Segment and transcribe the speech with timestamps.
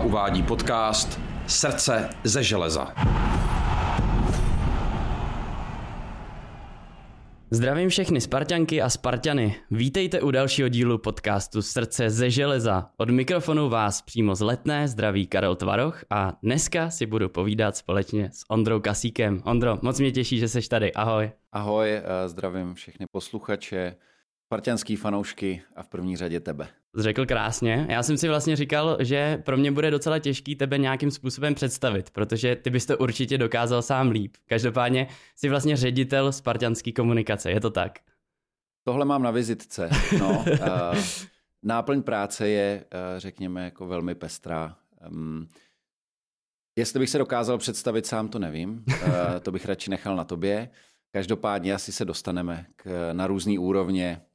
[0.00, 2.94] Uvádí podcast Srdce ze železa.
[7.50, 9.56] Zdravím všechny Spartanky a Spartany.
[9.70, 12.90] Vítejte u dalšího dílu podcastu Srdce ze železa.
[12.96, 18.30] Od mikrofonu vás přímo z Letné zdraví Karel Tvaroch a dneska si budu povídat společně
[18.32, 19.42] s Ondrou Kasíkem.
[19.44, 20.92] Ondro, moc mě těší, že jsi tady.
[20.92, 21.30] Ahoj.
[21.52, 23.96] Ahoj, eh, zdravím všechny posluchače,
[24.46, 26.68] spartanský fanoušky a v první řadě tebe.
[26.98, 27.86] Řekl krásně.
[27.88, 32.10] Já jsem si vlastně říkal, že pro mě bude docela těžký tebe nějakým způsobem představit,
[32.10, 34.36] protože ty bys to určitě dokázal sám líp.
[34.46, 37.98] Každopádně jsi vlastně ředitel spartanské komunikace, je to tak?
[38.84, 39.90] Tohle mám na vizitce.
[40.18, 40.98] No, uh,
[41.62, 44.76] náplň práce je, uh, řekněme, jako velmi pestrá.
[45.10, 45.48] Um,
[46.78, 48.84] jestli bych se dokázal představit sám, to nevím.
[48.88, 49.12] Uh,
[49.42, 50.68] to bych radši nechal na tobě.
[51.12, 54.27] Každopádně asi se dostaneme k, na různé úrovně Eh,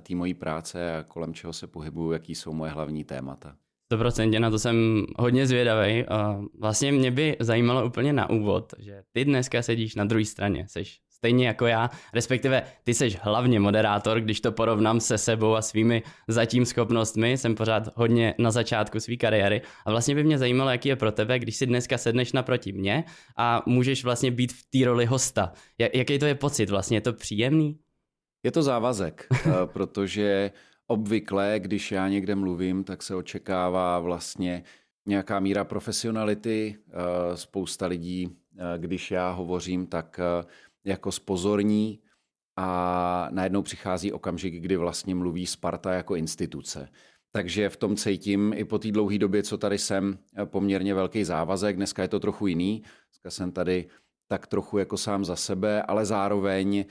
[0.00, 3.56] té mojí práce a kolem čeho se pohybuju, jaký jsou moje hlavní témata.
[3.92, 6.04] 100% na to jsem hodně zvědavý.
[6.58, 10.82] Vlastně mě by zajímalo úplně na úvod, že ty dneska sedíš na druhé straně, jsi
[11.10, 16.02] stejně jako já, respektive ty jsi hlavně moderátor, když to porovnám se sebou a svými
[16.28, 20.88] zatím schopnostmi, jsem pořád hodně na začátku své kariéry a vlastně by mě zajímalo, jaký
[20.88, 23.04] je pro tebe, když si dneska sedneš naproti mě
[23.36, 25.52] a můžeš vlastně být v té roli hosta.
[25.94, 27.78] Jaký to je pocit vlastně, je to příjemný?
[28.46, 30.50] Je to závazek, eh, protože
[30.86, 34.62] obvykle, když já někde mluvím, tak se očekává vlastně
[35.06, 36.78] nějaká míra profesionality.
[36.88, 40.20] Eh, spousta lidí, eh, když já hovořím, tak
[40.84, 42.00] jako spozorní
[42.56, 46.88] a najednou přichází okamžik, kdy vlastně mluví Sparta jako instituce.
[47.32, 51.76] Takže v tom cítím i po té dlouhé době, co tady jsem, poměrně velký závazek.
[51.76, 52.82] Dneska je to trochu jiný.
[53.10, 53.86] Dneska jsem tady
[54.28, 56.84] tak trochu jako sám za sebe, ale zároveň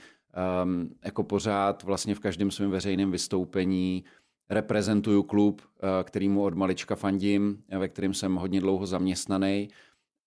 [0.64, 4.04] um, jako pořád vlastně v každém svém veřejném vystoupení
[4.50, 9.68] reprezentuju klub, uh, kterýmu od malička fandím, ve kterém jsem hodně dlouho zaměstnaný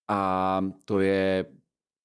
[0.08, 1.44] a to je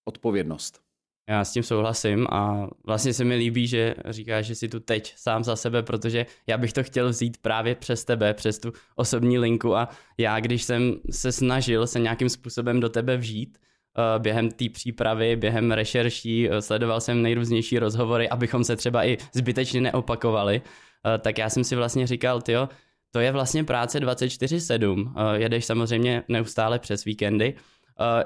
[0.05, 0.85] odpovědnost.
[1.29, 5.13] Já s tím souhlasím a vlastně se mi líbí, že říkáš, že jsi tu teď
[5.17, 9.39] sám za sebe, protože já bych to chtěl vzít právě přes tebe, přes tu osobní
[9.39, 13.75] linku a já, když jsem se snažil se nějakým způsobem do tebe vžít, Eh,
[14.17, 19.81] během té přípravy, během rešerší, eh, sledoval jsem nejrůznější rozhovory, abychom se třeba i zbytečně
[19.81, 22.69] neopakovali, eh, tak já jsem si vlastně říkal, jo,
[23.11, 27.53] to je vlastně práce 24-7, jedeš samozřejmě neustále přes víkendy,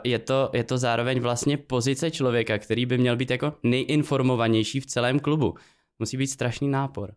[0.03, 4.85] je to, je to zároveň vlastně pozice člověka, který by měl být jako nejinformovanější v
[4.85, 5.53] celém klubu.
[5.99, 7.13] Musí být strašný nápor.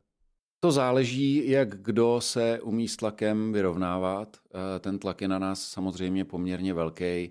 [0.60, 4.36] To záleží, jak kdo se umí s tlakem vyrovnávat.
[4.80, 7.30] Ten tlak je na nás samozřejmě poměrně velký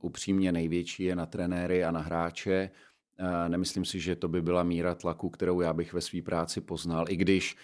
[0.00, 2.70] upřímně největší je na trenéry a na hráče.
[3.48, 7.04] Nemyslím si, že to by byla míra tlaku, kterou já bych ve své práci poznal,
[7.08, 7.56] i když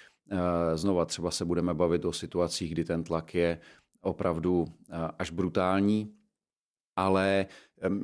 [0.75, 3.61] znova třeba se budeme bavit o situacích, kdy ten tlak je
[4.01, 4.67] opravdu
[5.19, 6.15] až brutální,
[6.97, 7.47] ale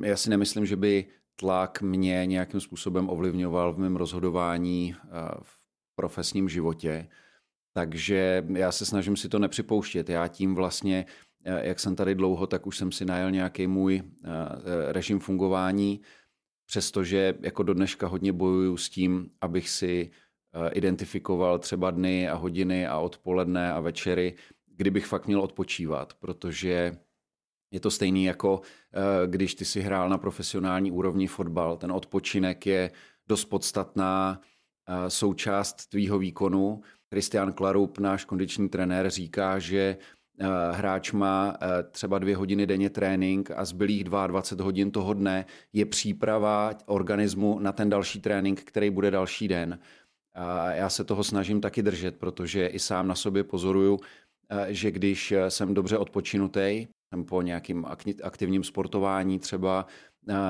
[0.03, 4.95] já si nemyslím, že by tlak mě nějakým způsobem ovlivňoval v mém rozhodování
[5.41, 5.59] v
[5.95, 7.07] profesním životě.
[7.73, 10.09] Takže já se snažím si to nepřipouštět.
[10.09, 11.05] Já tím vlastně
[11.47, 16.01] jak jsem tady dlouho, tak už jsem si najel nějaký můj eh, režim fungování,
[16.65, 20.11] přestože jako do dneška hodně bojuju s tím, abych si
[20.53, 24.35] eh, identifikoval třeba dny a hodiny a odpoledne a večery,
[24.75, 26.97] kdybych fakt měl odpočívat, protože
[27.71, 28.61] je to stejný jako
[28.93, 31.77] eh, když ty si hrál na profesionální úrovni fotbal.
[31.77, 32.91] Ten odpočinek je
[33.27, 34.41] dost podstatná
[35.07, 36.81] součást tvýho výkonu.
[37.09, 39.97] Christian Klarup, náš kondiční trenér, říká, že Eh,
[40.71, 45.85] hráč má eh, třeba dvě hodiny denně trénink a zbylých 22 hodin toho dne je
[45.85, 49.79] příprava organismu na ten další trénink, který bude další den.
[50.33, 53.99] A já se toho snažím taky držet, protože i sám na sobě pozoruju,
[54.49, 56.87] eh, že když jsem dobře odpočinutý,
[57.27, 57.85] po nějakým
[58.23, 59.85] aktivním sportování třeba,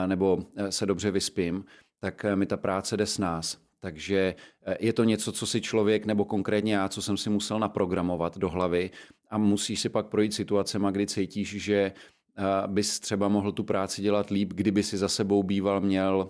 [0.06, 0.40] nebo
[0.70, 1.66] se dobře vyspím,
[2.00, 3.67] tak mi ta práce jde s nás.
[3.80, 4.36] Takže
[4.80, 8.50] je to něco, co si člověk, nebo konkrétně já, co jsem si musel naprogramovat do
[8.50, 8.92] hlavy
[9.30, 14.02] a musíš si pak projít situacema, kdy cítíš, že eh, bys třeba mohl tu práci
[14.02, 16.30] dělat líp, kdyby si za sebou býval měl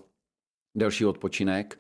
[0.75, 1.79] delší odpočinek.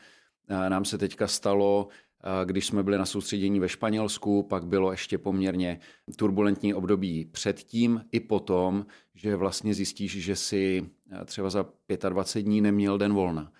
[0.49, 4.91] Eh, nám se teďka stalo, eh, když jsme byli na soustředění ve Španělsku, pak bylo
[4.91, 5.79] ještě poměrně
[6.15, 8.85] turbulentní období předtím i potom,
[9.15, 10.89] že vlastně zjistíš, že si
[11.25, 11.65] třeba za
[12.09, 13.51] 25 dní neměl den volna.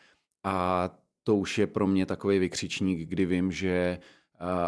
[0.44, 0.90] A
[1.28, 4.00] to už je pro mě takový vykřičník, kdy vím, že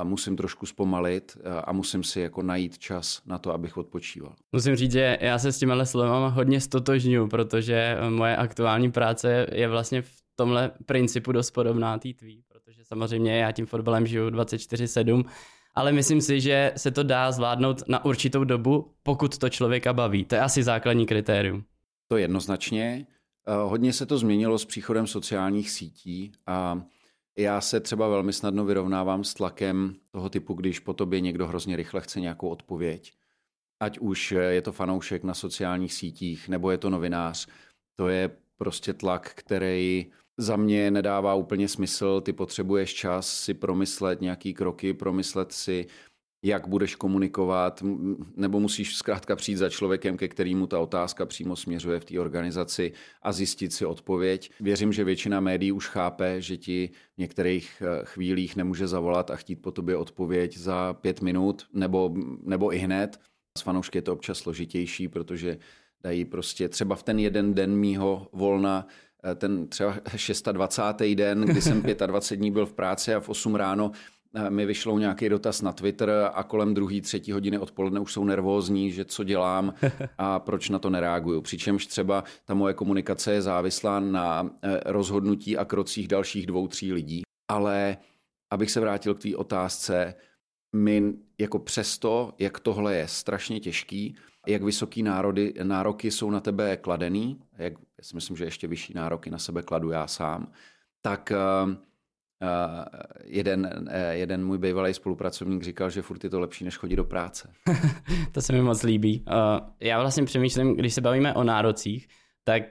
[0.03, 4.35] musím trošku zpomalit a musím si jako najít čas na to, abych odpočíval.
[4.51, 9.67] Musím říct, že já se s těma slovama hodně stotožňuji, protože moje aktuální práce je
[9.67, 15.25] vlastně v tomhle principu dost podobná té tvý, protože samozřejmě já tím fotbalem žiju 24-7
[15.75, 20.25] ale myslím si, že se to dá zvládnout na určitou dobu, pokud to člověka baví.
[20.25, 21.63] To je asi základní kritérium.
[22.07, 23.05] To jednoznačně.
[23.50, 26.81] Eh, hodně se to změnilo s příchodem sociálních sítí a
[27.38, 31.75] já se třeba velmi snadno vyrovnávám s tlakem toho typu, když po tobě někdo hrozně
[31.75, 33.13] rychle chce nějakou odpověď.
[33.80, 37.48] Ať už je to fanoušek na sociálních sítích, nebo je to novinář.
[37.96, 42.22] To je prostě tlak, který za mě nedává úplně smysl.
[42.22, 45.88] Ty potřebuješ čas si promyslet nějaký kroky, promyslet si,
[46.44, 47.83] jak budeš komunikovat,
[48.36, 52.91] nebo musíš zkrátka přijít za člověkem, ke kterému ta otázka přímo směřuje v té organizaci
[53.21, 54.51] a zjistit si odpověď.
[54.59, 59.36] Věřím, že většina médií už chápe, že ti v některých eh, chvílích nemůže zavolat a
[59.36, 62.13] chtít po tobě odpověď za pět minut nebo,
[62.44, 63.19] nebo i hned.
[63.57, 65.57] S fanoušky je to občas složitější, protože
[66.03, 68.88] dají prostě třeba v ten jeden den mýho volna
[69.24, 69.95] eh, ten třeba
[70.51, 71.15] 26.
[71.15, 73.91] den, kdy jsem 25 dní byl v práci a v 8 ráno
[74.49, 78.91] mi vyšlou nějaký dotaz na Twitter a kolem druhé, třetí hodiny odpoledne už jsou nervózní,
[78.91, 79.73] že co dělám
[80.17, 81.41] a proč na to nereaguju.
[81.41, 86.93] Přičemž třeba ta moje komunikace je závislá na eh, rozhodnutí a krocích dalších dvou, tří
[86.93, 87.21] lidí.
[87.47, 87.97] Ale
[88.51, 90.15] abych se vrátil k té otázce,
[90.75, 94.15] my jako přesto, jak tohle je strašně těžký,
[94.47, 98.93] jak vysoký národy, nároky jsou na tebe kladený, jak já si myslím, že ještě vyšší
[98.93, 100.51] nároky na sebe kladu já sám,
[101.01, 101.31] tak
[101.65, 101.73] uh,
[103.24, 107.03] jeden, uh, jeden můj bývalý spolupracovník říkal, že furt je to lepší, než chodit do
[107.03, 107.50] práce.
[108.31, 109.25] to se mi moc líbí.
[109.27, 112.07] Uh, já vlastně přemýšlím, když se bavíme o nárocích,
[112.44, 112.63] tak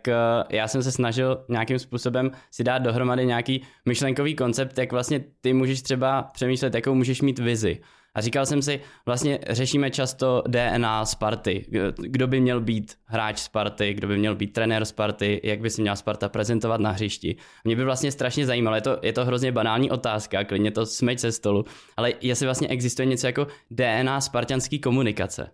[0.50, 5.52] já jsem se snažil nějakým způsobem si dát dohromady nějaký myšlenkový koncept, jak vlastně ty
[5.52, 7.80] můžeš třeba přemýšlet, jakou můžeš mít vizi.
[8.14, 11.66] A říkal jsem si, vlastně řešíme často DNA Sparty.
[11.98, 15.80] Kdo by měl být hráč Sparty, kdo by měl být trenér Sparty, jak by si
[15.80, 17.36] měla Sparta prezentovat na hřišti.
[17.64, 21.18] Mě by vlastně strašně zajímalo, je to, je to hrozně banální otázka, klidně to smeď
[21.18, 21.64] se stolu,
[21.96, 25.50] ale jestli vlastně existuje něco jako DNA spartianský komunikace.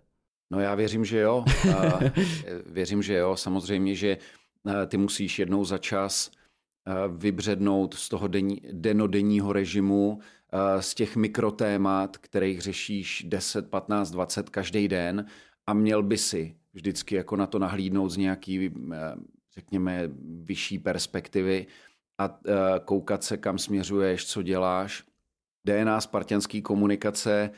[0.51, 1.45] No já věřím, že jo.
[2.65, 3.35] věřím, že jo.
[3.35, 4.17] Samozřejmě, že
[4.87, 6.31] ty musíš jednou za čas
[7.17, 10.19] vybřednout z toho denní, denodenního režimu,
[10.79, 15.25] z těch mikrotémat, kterých řešíš 10, 15, 20 každý den
[15.67, 18.71] a měl by si vždycky jako na to nahlídnout z nějaký,
[19.55, 20.09] řekněme,
[20.43, 21.67] vyšší perspektivy
[22.17, 22.39] a
[22.85, 25.03] koukat se, kam směřuješ, co děláš.
[25.67, 27.49] DNA spartianský komunikace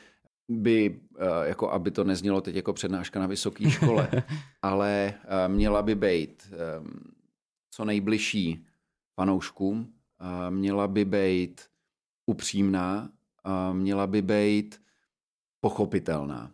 [0.48, 1.00] by,
[1.44, 4.08] jako aby to neznělo teď jako přednáška na vysoké škole,
[4.62, 5.14] ale
[5.46, 6.52] měla by být
[7.70, 8.66] co nejbližší
[9.20, 9.92] fanouškům,
[10.50, 11.67] měla by být
[12.28, 13.10] upřímná,
[13.72, 14.80] měla by být
[15.60, 16.52] pochopitelná.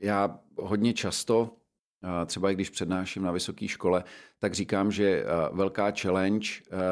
[0.00, 1.56] Já hodně často,
[2.26, 4.04] třeba i když přednáším na vysoké škole,
[4.38, 6.48] tak říkám, že velká challenge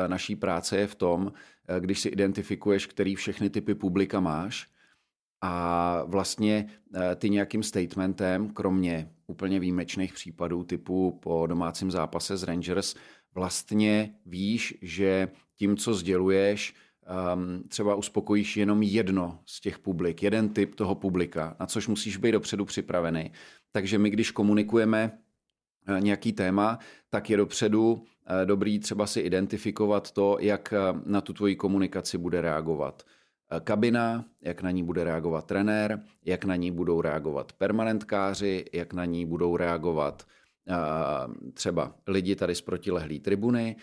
[0.06, 1.32] naší práce je v tom,
[1.80, 4.70] když si identifikuješ, který všechny typy publika máš
[5.42, 6.66] a vlastně
[7.16, 12.94] ty nějakým statementem, kromě úplně výjimečných případů typu po domácím zápase s Rangers,
[13.34, 16.74] vlastně víš, že tím, co sděluješ,
[17.34, 22.16] um, třeba uspokojíš jenom jedno z těch publik, jeden typ toho publika, na což musíš
[22.16, 23.32] být dopředu připravený.
[23.72, 25.18] Takže my, když komunikujeme
[25.86, 26.78] eh, nějaký téma,
[27.10, 32.18] tak je dopředu eh, dobrý třeba si identifikovat to, jak eh, na tu tvoji komunikaci
[32.18, 33.02] bude reagovat
[33.64, 39.04] kabina, jak na ní bude reagovat trenér, jak na ní budou reagovat permanentkáři, jak na
[39.04, 40.26] ní budou reagovat
[41.54, 43.76] třeba lidi tady z protilehlý tribuny,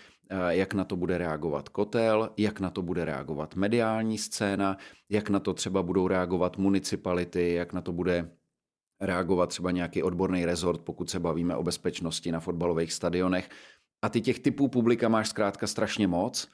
[0.49, 4.77] jak na to bude reagovat kotel, jak na to bude reagovat mediální scéna,
[5.09, 8.31] jak na to třeba budou reagovat municipality, jak na to bude
[9.01, 13.49] reagovat třeba nějaký odborný rezort, pokud se bavíme o bezpečnosti na fotbalových stadionech.
[14.01, 16.49] A ty těch typů publika máš zkrátka strašně moc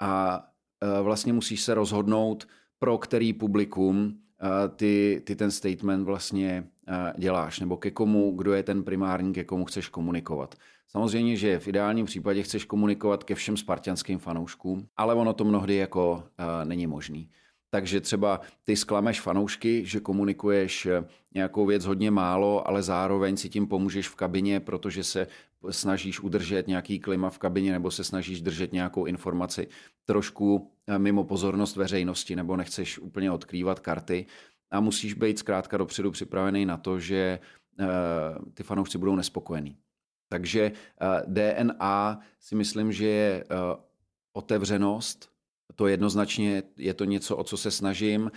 [0.00, 0.44] a
[0.80, 2.48] e, vlastně musíš se rozhodnout,
[2.78, 4.18] pro který publikum
[4.76, 6.68] ty, ty ten statement vlastně
[7.18, 10.54] děláš, nebo ke komu, kdo je ten primární, ke komu chceš komunikovat.
[10.88, 15.74] Samozřejmě, že v ideálním případě chceš komunikovat ke všem spartianským fanouškům, ale ono to mnohdy
[15.74, 17.30] jako uh, není možný.
[17.70, 20.88] Takže třeba ty sklameš fanoušky, že komunikuješ
[21.34, 25.26] nějakou věc hodně málo, ale zároveň si tím pomůžeš v kabině, protože se
[25.70, 29.68] snažíš udržet nějaký klima v kabině nebo se snažíš držet nějakou informaci
[30.04, 34.26] trošku mimo pozornost veřejnosti nebo nechceš úplně odkrývat karty
[34.74, 37.38] a musíš být zkrátka dopředu připravený na to, že
[38.54, 39.76] ty fanoušci budou nespokojení.
[40.28, 40.72] Takže
[41.26, 43.44] DNA si myslím, že je
[44.32, 45.30] otevřenost,
[45.74, 48.30] to jednoznačně je to něco, o co se snažím.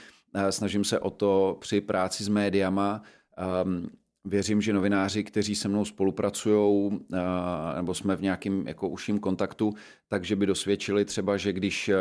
[0.49, 3.01] Snažím se o to při práci s médiama.
[4.25, 6.99] Věřím, že novináři, kteří se mnou spolupracují,
[7.75, 9.73] nebo jsme v nějakém jako užším kontaktu,
[10.07, 11.91] takže by dosvědčili třeba, že když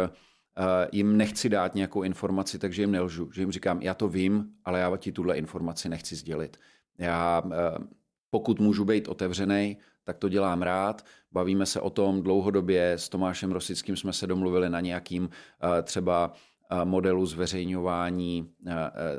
[0.93, 3.33] jim nechci dát nějakou informaci, takže jim nelžu.
[3.33, 6.57] Že jim říkám, já to vím, ale já ti tuhle informaci nechci sdělit.
[6.99, 7.43] Já,
[8.31, 11.05] pokud můžu být otevřený, tak to dělám rád.
[11.33, 12.93] Bavíme se o tom dlouhodobě.
[12.93, 15.29] S Tomášem Rosickým jsme se domluvili na nějakým
[15.83, 16.33] třeba
[16.85, 18.51] modelu zveřejňování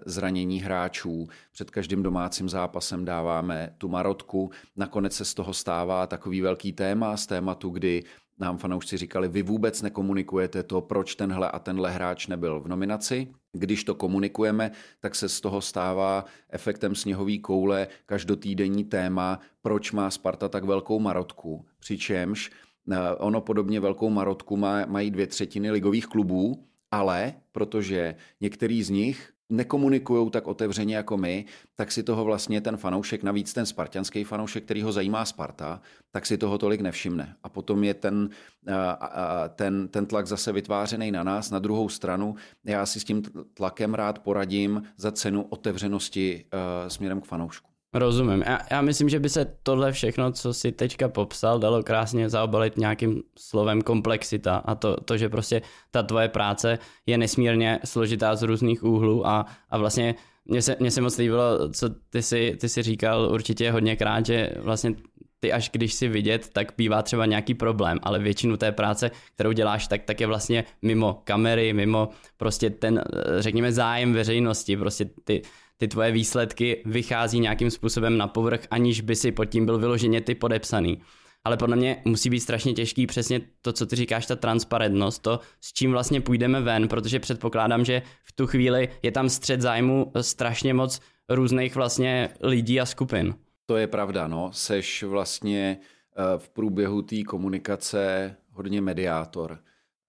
[0.06, 1.28] zranění hráčů.
[1.52, 4.52] Před každým domácím zápasem dáváme tu marotku.
[4.76, 8.04] Nakonec se z toho stává takový velký téma z tématu, kdy
[8.40, 13.28] nám fanoušci říkali, vy vůbec nekomunikujete to, proč tenhle a tenhle hráč nebyl v nominaci.
[13.52, 20.10] Když to komunikujeme, tak se z toho stává efektem sněhové koule každotýdenní téma, proč má
[20.10, 21.66] Sparta tak velkou marotku.
[21.80, 22.52] Přičemž
[22.92, 28.90] eh, ono podobně velkou marotku má, mají dvě třetiny ligových klubů, ale protože některý z
[28.90, 34.24] nich nekomunikují tak otevřeně jako my, tak si toho vlastně ten fanoušek, navíc ten spartianský
[34.24, 37.36] fanoušek, který ho zajímá Sparta, tak si toho tolik nevšimne.
[37.44, 38.30] A potom je ten,
[39.56, 41.52] ten, ten tlak zase vytvářený na nás.
[41.52, 42.36] Na druhou stranu,
[42.66, 43.24] já si s tím
[43.54, 46.46] tlakem rád poradím za cenu otevřenosti
[46.88, 47.77] směrem k fanoušku.
[47.94, 48.44] Rozumím.
[48.48, 52.78] Já, já myslím, že by se tohle všechno, co si teďka popsal, dalo krásně zaobalit
[52.78, 58.44] nějakým slovem komplexita a to, to že prostě ta tvoje práce je nesmírně složitá z
[58.44, 60.16] různých úhlů a, a vlastně
[60.46, 64.50] mně se, mně se moc líbilo, co ty si, ty si říkal určitě hodněkrát, že
[64.60, 64.96] vlastně
[65.40, 69.52] ty až když si vidět, tak bývá třeba nějaký problém, ale většinu té práce, kterou
[69.52, 73.04] děláš, tak, tak je vlastně mimo kamery, mimo prostě ten,
[73.40, 75.42] řekněme, zájem veřejnosti, prostě ty,
[75.78, 80.22] ty tvoje výsledky vychází nějakým způsobem na povrch, aniž by si pod tím byl vyloženě
[80.22, 81.02] ty podepsaný.
[81.44, 85.40] Ale podle mě musí být strašně těžký přesně to, co ty říkáš, ta transparentnost, to,
[85.62, 90.12] s čím vlastně půjdeme ven, protože předpokládám, že v tu chvíli je tam střed zájmu
[90.22, 93.36] strašně moc různých vlastně lidí a skupin.
[93.66, 94.50] To je pravda, no.
[94.54, 99.60] Seš vlastně eh, v průběhu té komunikace hodně mediátor.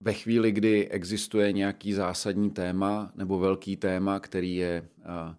[0.00, 5.34] Ve chvíli, kdy existuje nějaký zásadní téma nebo velký téma, který je eh,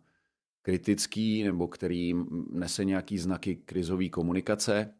[0.61, 2.13] kritický nebo který
[2.51, 4.93] nese nějaký znaky krizové komunikace,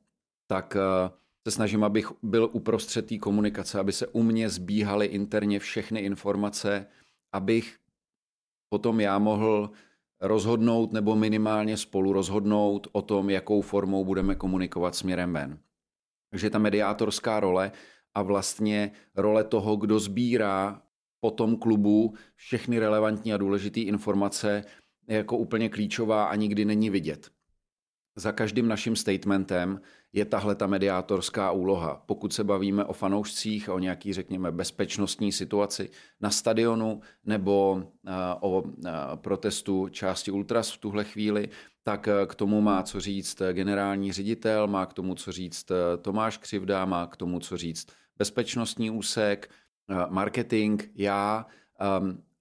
[0.48, 1.10] tak eh,
[1.48, 6.86] se snažím, abych byl uprostřed té komunikace, aby se u mě zbíhaly interně všechny informace,
[7.32, 7.78] abych
[8.70, 9.72] potom já mohl
[10.22, 15.60] rozhodnout nebo minimálně spolu rozhodnout o tom, jakou formou budeme komunikovat směrem ven.
[16.30, 17.72] Takže ta mediátorská role
[18.14, 20.82] a vlastně role toho, kdo sbírá
[21.20, 24.66] po tom klubu všechny relevantní a důležité informace,
[25.16, 27.32] jako úplně klíčová a nikdy není vidět.
[28.16, 29.82] Za každým naším statementem
[30.14, 32.04] je tahle ta mediátorská úloha.
[32.06, 35.90] Pokud se bavíme o fanoušcích o nějaký, řekněme, bezpečnostní situaci
[36.22, 37.84] na stadionu nebo
[38.42, 38.64] o
[39.16, 41.50] protestu části Ultras v tuhle chvíli,
[41.84, 46.86] tak k tomu má co říct generální ředitel, má k tomu co říct Tomáš Křivda,
[46.86, 47.88] má k tomu co říct
[48.18, 49.50] bezpečnostní úsek,
[50.10, 51.46] marketing, já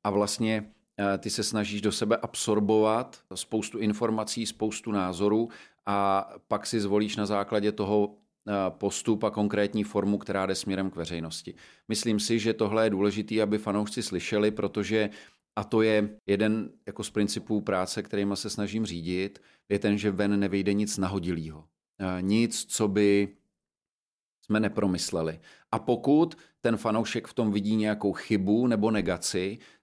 [0.05, 0.73] a vlastně
[1.19, 5.49] ty se snažíš do sebe absorbovat spoustu informací, spoustu názorů
[5.87, 8.15] a pak si zvolíš na základě toho
[8.69, 11.55] postup a konkrétní formu, která jde směrem k veřejnosti.
[11.89, 15.11] Myslím si, že tohle je důležité, aby fanoušci slyšeli, protože
[15.57, 20.11] a to je jeden jako z principů práce, kterýma se snažím řídit, je ten, že
[20.11, 21.65] ven nevyjde nic nahodilého.
[22.21, 23.29] Nic, co by
[24.45, 25.41] jsme nepromysleli.
[25.73, 29.78] A pokud ten fanoušek v tom vidí nějakou chybu nebo negaci, Eh,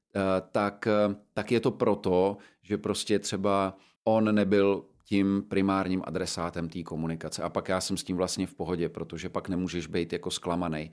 [0.51, 6.83] tak, eh, tak je to proto, že prostě třeba on nebyl tím primárním adresátem té
[6.83, 7.43] komunikace.
[7.43, 10.91] A pak já jsem s tím vlastně v pohodě, protože pak nemůžeš být jako zklamaný.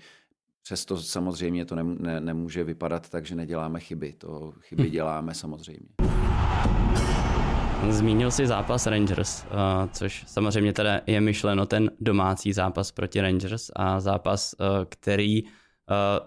[0.63, 4.13] Přesto samozřejmě to ne, ne, nemůže vypadat tak, že neděláme chyby.
[4.13, 4.91] To chyby hm.
[4.91, 5.89] děláme samozřejmě.
[7.89, 13.71] Zmínil si zápas Rangers, uh, což samozřejmě teda je myšleno ten domácí zápas proti Rangers
[13.77, 14.55] a zápas,
[14.89, 15.43] který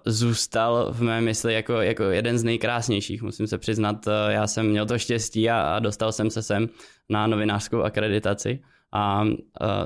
[0.05, 4.07] zůstal v mé mysli jako, jako jeden z nejkrásnějších, musím se přiznat.
[4.07, 6.69] Uh, já jsem měl to štěstí a, a dostal jsem se sem
[7.09, 8.59] na novinářskou akreditaci
[8.91, 9.29] a uh,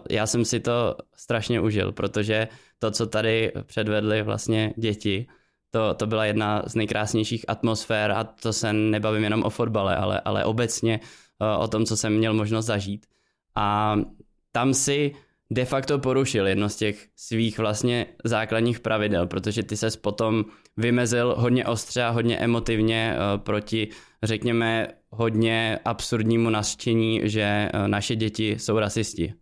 [0.10, 2.48] já jsem si to strašně užil, protože
[2.80, 5.28] to, co tady předvedli vlastně děti,
[5.72, 10.20] to, to byla jedna z nejkrásnějších atmosfér a to se nebavím jenom o fotbale, ale,
[10.20, 11.00] ale obecně
[11.60, 13.06] o tom, co jsem měl možnost zažít.
[13.56, 13.96] A
[14.52, 15.16] tam si
[15.52, 20.46] de facto porušil jedno z těch svých vlastně základních pravidel, protože ty ses potom
[20.78, 23.88] vymezil hodně ostře a hodně emotivně eh, proti,
[24.24, 27.42] řekněme, hodně absurdnímu nasčení, že
[27.74, 29.34] eh, naše děti jsou rasisti.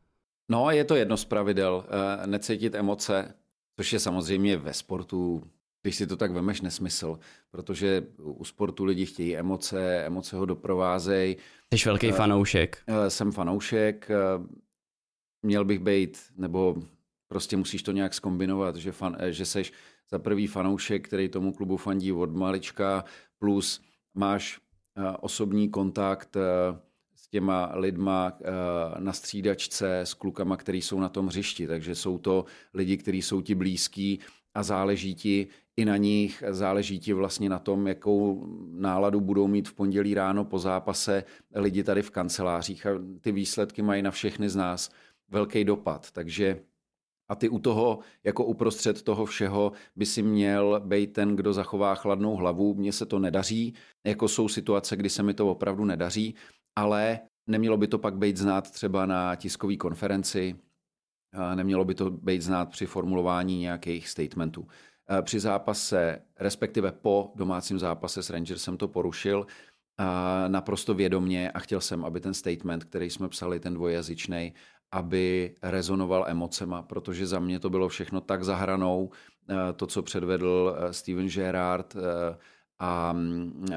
[0.50, 3.34] No, je to jedno z pravidel, eh, necítit emoce,
[3.76, 5.44] což je samozřejmě ve sportu,
[5.82, 7.20] když si to tak vemeš, nesmysl,
[7.52, 11.38] protože u sportu lidi chtějí emoce, emoce ho doprovázejí.
[11.74, 12.78] Jsi velký fanoušek.
[13.08, 14.10] Jsem fanoušek,
[15.48, 16.76] měl bych být, nebo
[17.28, 19.74] prostě musíš to nějak skombinovat, že, fan, že seš
[20.12, 23.06] za prvý fanoušek, který tomu klubu fandí od malička,
[23.40, 23.82] plus
[24.14, 24.60] máš
[25.20, 26.38] osobní kontakt
[27.16, 28.38] s těma lidma
[29.00, 31.68] na střídačce, s klukama, který jsou na tom hřišti.
[31.68, 34.20] Takže jsou to lidi, kteří jsou ti blízký
[34.54, 39.70] a záleží ti i na nich, záleží ti vlastně na tom, jakou náladu budou mít
[39.70, 41.24] v pondělí ráno po zápase
[41.56, 42.90] lidi tady v kancelářích a
[43.22, 44.90] ty výsledky mají na všechny z nás
[45.30, 46.12] velký dopad.
[46.12, 46.60] Takže
[47.30, 51.96] a ty u toho, jako uprostřed toho všeho, by si měl být ten, kdo zachová
[51.96, 52.74] chladnou hlavu.
[52.74, 53.74] Mně se to nedaří,
[54.06, 56.36] jako jsou situace, kdy se mi to opravdu nedaří,
[56.76, 60.56] ale nemělo by to pak být znát třeba na tiskové konferenci,
[61.56, 64.68] nemělo by to být znát při formulování nějakých statementů.
[65.22, 69.46] Při zápase, respektive po domácím zápase s Rangers jsem to porušil
[70.48, 74.54] naprosto vědomně a chtěl jsem, aby ten statement, který jsme psali, ten dvojazyčný,
[74.92, 79.10] aby rezonoval emocema, protože za mě to bylo všechno tak zahranou,
[79.76, 81.96] to, co předvedl Steven Gerrard
[82.80, 83.16] a,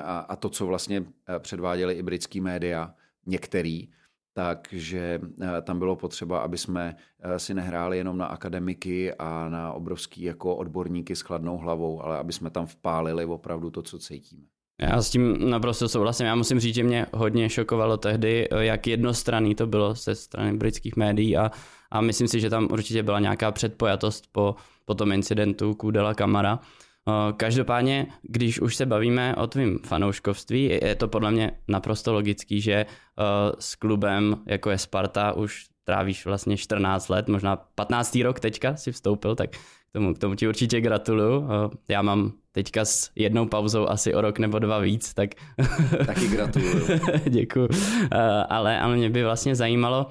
[0.03, 1.05] a, a to, co vlastně
[1.39, 2.95] předváděli i britský média,
[3.27, 3.89] některý,
[4.33, 9.73] takže eh, tam bylo potřeba, aby jsme eh, si nehráli jenom na akademiky a na
[9.73, 14.47] obrovský jako odborníky s chladnou hlavou, ale aby jsme tam vpálili opravdu to, co cítíme.
[14.81, 16.27] Já s tím naprosto souhlasím.
[16.27, 20.53] Já musím říct, že mě hodně šokovalo tehdy, eh, jak jednostranný to bylo ze strany
[20.53, 21.51] britských médií a,
[21.91, 26.59] a myslím si, že tam určitě byla nějaká předpojatost po, po tom incidentu Kudela Kamara.
[27.37, 32.87] Každopádně, když už se bavíme o tvým fanouškovství, je to podle mě naprosto logický, že
[33.59, 38.19] s klubem, jako je Sparta, už trávíš vlastně 14 let, možná 15.
[38.23, 39.51] rok teďka si vstoupil, tak
[39.93, 41.49] tomu, k tomu ti určitě gratuluju.
[41.89, 45.31] Já mám teďka s jednou pauzou asi o rok nebo dva víc, tak...
[46.07, 46.87] Taky gratuluju.
[47.29, 47.69] Děkuju.
[48.49, 50.07] Ale, ale mě by vlastně zajímalo,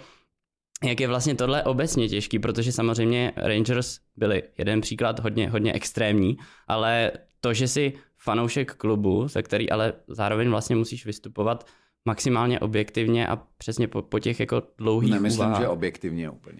[0.83, 6.37] jak je vlastně tohle obecně těžký, protože samozřejmě Rangers byli jeden příklad hodně, hodně extrémní,
[6.67, 7.11] ale
[7.41, 11.67] to, že si fanoušek klubu, se který ale zároveň vlastně musíš vystupovat
[12.09, 15.61] maximálně objektivně a přesně po, po těch jako dlouhých Nemyslím, uvách.
[15.61, 16.59] že objektivně úplně.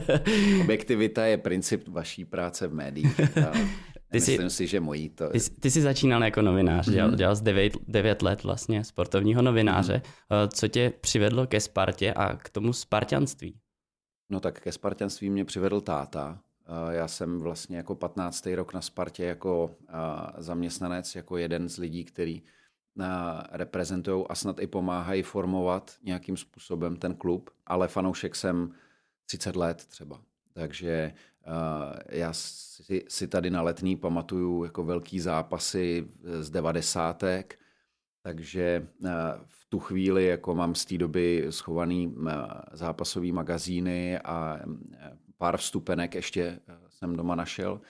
[0.60, 3.20] Objektivita je princip vaší práce v médiích.
[4.10, 5.28] Ty Myslím si, že mojí to...
[5.28, 6.92] Ty, ty jsi začínal jako novinář, mm-hmm.
[6.92, 10.02] dělal, dělal jsi 9, 9 let vlastně sportovního novináře.
[10.02, 10.48] Mm-hmm.
[10.48, 13.56] Co tě přivedlo ke Spartě a k tomu spartianství?
[14.30, 16.38] No tak ke spartianství mě přivedl táta.
[16.90, 18.46] Já jsem vlastně jako 15.
[18.46, 19.70] rok na Spartě jako
[20.38, 22.42] zaměstnanec, jako jeden z lidí, který
[23.52, 28.74] reprezentují a snad i pomáhají formovat nějakým způsobem ten klub, ale fanoušek jsem
[29.26, 30.20] 30 let třeba.
[30.52, 31.14] Takže
[32.08, 36.08] já si, si tady na letný pamatuju jako velký zápasy
[36.40, 37.58] z devadesátek,
[38.22, 38.88] takže
[39.44, 42.14] v tu chvíli jako mám z té doby schovaný
[42.72, 44.60] zápasový magazíny a
[45.38, 47.80] pár vstupenek ještě jsem doma našel,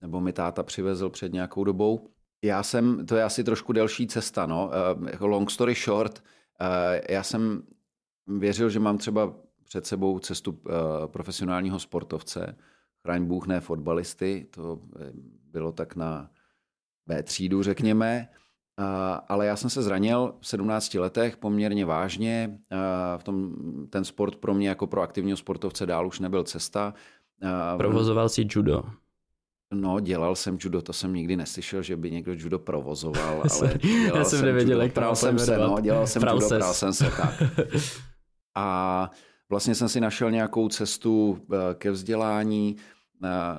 [0.00, 2.08] nebo mi táta přivezl před nějakou dobou.
[2.44, 4.70] Já jsem, to je asi trošku delší cesta, no,
[5.10, 6.22] jako long story short,
[7.08, 7.62] já jsem
[8.26, 10.58] věřil, že mám třeba před sebou cestu
[11.06, 12.56] profesionálního sportovce,
[13.02, 15.12] chraň Bůh ne fotbalisty, to eh,
[15.52, 16.30] bylo tak na
[17.06, 18.28] B třídu, řekněme.
[19.28, 22.58] Ale já jsem se zranil v 17 letech poměrně vážně.
[23.16, 23.54] V tom,
[23.90, 26.94] ten sport pro mě jako pro aktivního sportovce dál už nebyl cesta.
[27.76, 28.84] Provozoval si judo?
[29.72, 34.18] No, dělal jsem judo, to jsem nikdy neslyšel, že by někdo judo provozoval, ale dělal
[34.18, 37.42] Já jsem nevěděl, jak to jsem se, no, dělal jsem judo, pral jsem se, tak.
[38.54, 39.10] A
[39.50, 42.76] vlastně jsem si našel nějakou cestu eh, ke vzdělání,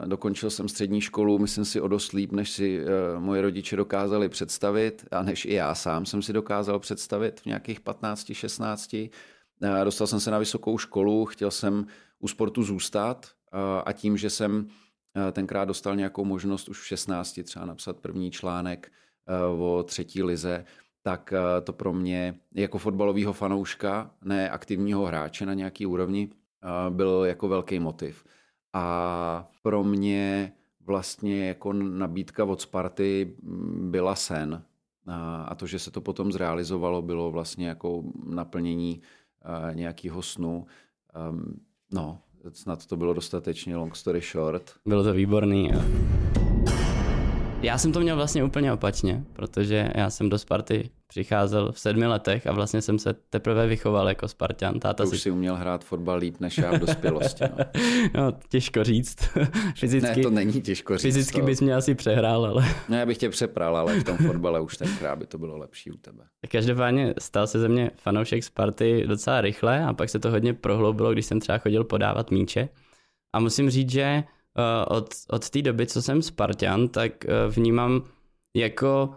[0.06, 4.30] Dokončil jsem střední školu, myslím si o dost líp, než si eh, moje rodiče dokázali
[4.30, 8.96] představit a než i já sám jsem si dokázal představit v nějakých 15, 16.
[9.84, 11.86] Dostal jsem se na vysokou školu, chtěl jsem
[12.20, 13.28] u sportu zůstat
[13.86, 14.72] a tím, že jsem eh,
[15.32, 18.92] tenkrát dostal nějakou možnost už v 16 třeba napsat první článek
[19.28, 20.66] eh, o třetí lize,
[21.02, 26.30] tak to pro mě jako fotbalového fanouška, ne aktivního hráče na nějaký úrovni,
[26.90, 28.24] byl jako velký motiv.
[28.74, 33.36] A pro mě vlastně jako nabídka od Sparty
[33.80, 34.64] byla sen.
[35.46, 39.02] A to, že se to potom zrealizovalo, bylo vlastně jako naplnění
[39.74, 40.66] nějakého snu.
[41.94, 44.72] No, snad to bylo dostatečně long story short.
[44.86, 45.70] Bylo to výborný.
[45.74, 45.82] Jo.
[47.64, 52.08] Já jsem to měl vlastně úplně opačně, protože já jsem do Sparty přicházel v sedmi
[52.08, 54.80] letech a vlastně jsem se teprve vychoval jako Spartan.
[54.80, 55.18] Táta to už si...
[55.24, 57.44] si uměl hrát fotbal líp než já v dospělosti.
[57.44, 57.66] No,
[58.22, 59.18] no těžko říct.
[59.76, 61.02] fyzicky, ne, to není těžko říct.
[61.02, 61.46] Fyzicky to...
[61.46, 62.66] bys mě asi přehrál, ale...
[62.90, 65.92] No, já bych tě přepral, ale v tom fotbale už tenkrát by to bylo lepší
[65.92, 66.24] u tebe.
[66.52, 71.14] Každopádně stal se ze mě fanoušek Sparty docela rychle a pak se to hodně prohloubilo,
[71.14, 72.70] když jsem třeba chodil podávat míče.
[73.34, 74.24] A musím říct, že
[74.88, 77.12] od, od té doby, co jsem Spartan, tak
[77.50, 78.04] vnímám
[78.56, 79.10] jako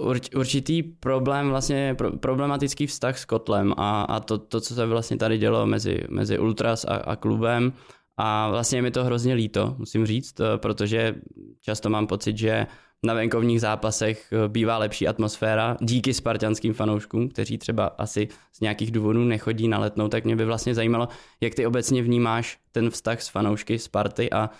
[0.00, 4.86] urč, určitý problém, vlastně pro, problematický vztah s Kotlem a, a to, to, co se
[4.86, 7.72] vlastně tady dělo mezi, mezi Ultras a, a klubem.
[8.16, 11.14] A vlastně je mi to hrozně líto, musím říct, protože
[11.60, 12.66] často mám pocit, že
[13.06, 19.24] na venkovních zápasech bývá lepší atmosféra díky spartanským fanouškům, kteří třeba asi z nějakých důvodů
[19.24, 21.08] nechodí na letnou, tak mě by vlastně zajímalo,
[21.40, 24.50] jak ty obecně vnímáš ten vztah s fanoušky Sparty a,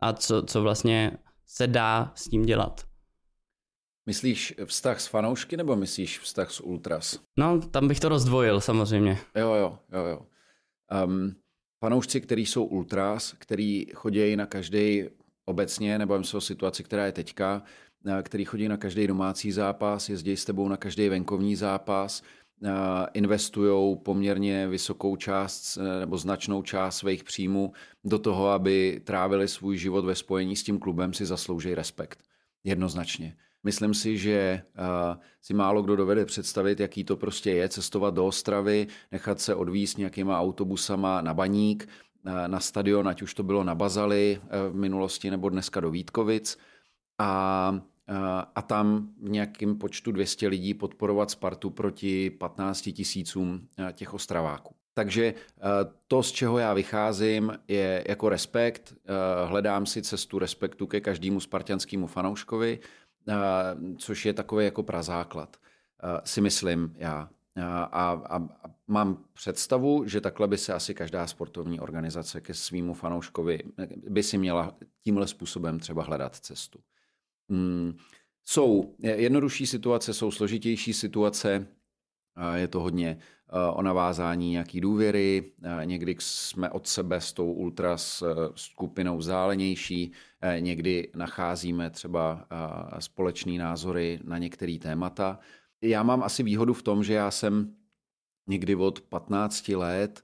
[0.00, 1.12] a co, co vlastně
[1.46, 2.86] se dá s tím dělat.
[4.06, 7.18] Myslíš vztah s fanoušky nebo myslíš vztah s ultras?
[7.38, 9.18] No, tam bych to rozdvojil samozřejmě.
[9.36, 10.26] Jo, jo, jo, jo.
[11.04, 11.34] Um,
[11.84, 15.04] fanoušci, kteří jsou ultras, který chodí na každý
[15.44, 17.89] obecně, nebo se o situaci, která je teďka, eh,
[18.22, 22.22] který chodí na každý domácí zápas, jezdí s tebou na každý venkovní zápas,
[22.64, 22.70] eh,
[23.12, 27.72] investují poměrně vysokou část eh, nebo značnou část svých příjmů
[28.04, 32.18] do toho, aby trávili svůj život ve spojení s tím klubem, si zaslouží respekt.
[32.64, 33.36] Jednoznačně.
[33.64, 34.62] Myslím si, že
[35.40, 39.98] si málo kdo dovede představit, jaký to prostě je cestovat do Ostravy, nechat se odvíst
[39.98, 41.88] nějakýma autobusama na baník,
[42.46, 46.58] na stadion, ať už to bylo na Bazali v minulosti nebo dneska do Vítkovic
[47.18, 47.80] a,
[48.54, 54.74] a tam v nějakém počtu 200 lidí podporovat Spartu proti 15 tisícům těch Ostraváků.
[54.94, 55.34] Takže
[56.08, 58.94] to, z čeho já vycházím, je jako respekt.
[59.46, 62.80] Hledám si cestu respektu ke každému spartianskému fanouškovi
[63.98, 65.56] což je takový jako prazáklad,
[66.24, 67.30] si myslím já.
[67.56, 68.48] A, a, a
[68.86, 73.62] mám představu, že takhle by se asi každá sportovní organizace ke svýmu fanouškovi
[74.08, 76.78] by si měla tímhle způsobem třeba hledat cestu.
[77.50, 77.96] Hmm.
[78.44, 81.66] Jsou jednodušší situace, jsou složitější situace,
[82.54, 83.18] je to hodně
[83.72, 85.52] o navázání nějaký důvěry,
[85.84, 88.22] někdy jsme od sebe s tou ultras
[88.54, 90.12] skupinou vzdálenější,
[90.58, 92.46] někdy nacházíme třeba
[92.98, 95.38] společné názory na některé témata.
[95.82, 97.74] Já mám asi výhodu v tom, že já jsem
[98.46, 100.22] někdy od 15 let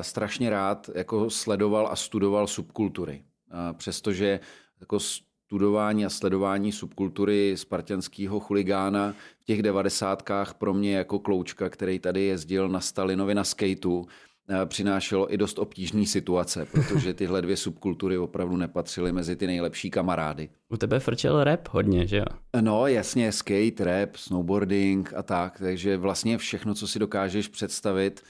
[0.00, 3.24] strašně rád jako sledoval a studoval subkultury.
[3.72, 4.40] Přestože
[4.80, 4.98] jako
[5.46, 12.22] studování a sledování subkultury spartianského chuligána v těch devadesátkách pro mě jako kloučka, který tady
[12.22, 14.06] jezdil na Stalinovi na skateu,
[14.48, 19.90] eh, přinášelo i dost obtížné situace, protože tyhle dvě subkultury opravdu nepatřily mezi ty nejlepší
[19.90, 20.48] kamarády.
[20.68, 22.24] U tebe frčel rap hodně, že jo?
[22.60, 28.22] No jasně, skate, rap, snowboarding a tak, takže vlastně všechno, co si dokážeš představit,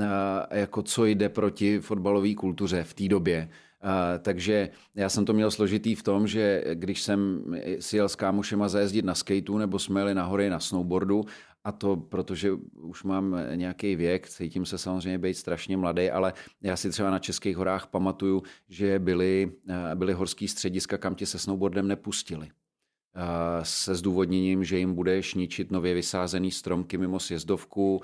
[0.00, 0.06] eh,
[0.50, 3.48] jako co jde proti fotbalové kultuře v té době,
[4.18, 7.44] takže já jsem to měl složitý v tom, že když jsem
[7.80, 11.24] si jel s kámošema zajezdit na skateu nebo jsme jeli na hory na snowboardu,
[11.64, 16.76] a to protože už mám nějaký věk, cítím se samozřejmě být strašně mladý, ale já
[16.76, 19.52] si třeba na Českých horách pamatuju, že byly,
[19.94, 22.48] byly horský střediska, kam tě se snowboardem nepustili.
[23.62, 28.00] Se zdůvodněním, že jim budeš ničit nově vysázený stromky mimo sjezdovku,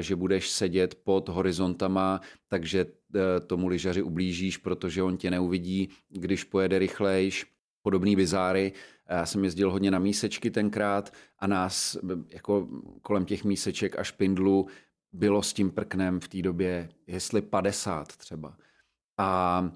[0.00, 2.86] že budeš sedět pod horizontama, takže
[3.46, 7.46] tomu lyžaři ublížíš, protože on tě neuvidí, když pojede rychlejš.
[7.82, 8.72] Podobný bizáry.
[9.08, 11.96] Já jsem jezdil hodně na mísečky tenkrát a nás
[12.28, 12.68] jako
[13.02, 14.66] kolem těch míseček a špindlu
[15.12, 18.56] bylo s tím prknem v té době, jestli 50 třeba.
[19.18, 19.70] A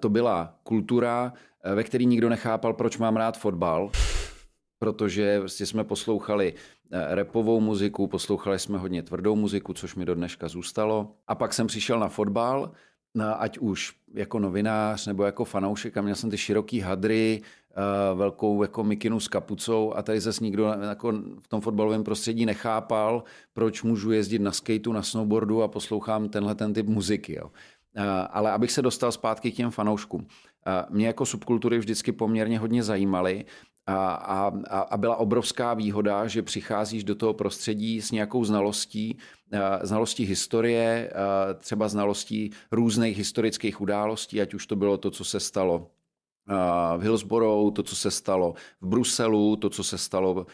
[0.00, 1.32] to byla kultura,
[1.64, 3.90] Eh, ve který nikdo nechápal, proč mám rád fotbal,
[4.78, 10.14] protože vlastně jsme poslouchali eh, repovou muziku, poslouchali jsme hodně tvrdou muziku, což mi do
[10.14, 11.14] dneška zůstalo.
[11.26, 12.72] A pak jsem přišel na fotbal,
[13.38, 17.74] ať už jako novinář nebo jako fanoušek a měl jsem ty široký hadry, eh,
[18.14, 23.24] velkou jako mikinu s kapucou a tady zase nikdo jako v tom fotbalovém prostředí nechápal,
[23.52, 27.34] proč můžu jezdit na skateu, na snowboardu a poslouchám tenhle ten typ muziky.
[27.34, 27.50] Jo.
[28.30, 30.26] Ale abych se dostal zpátky k těm fanouškům
[30.90, 33.44] mě jako subkultury vždycky poměrně hodně zajímaly
[33.96, 39.18] a, a, a byla obrovská výhoda, že přicházíš do toho prostředí s nějakou znalostí,
[39.82, 41.12] znalostí historie,
[41.58, 45.90] třeba znalostí různých historických událostí, ať už to bylo to, co se stalo
[46.96, 50.46] v Hillsborough, to, co se stalo v Bruselu, to, co se stalo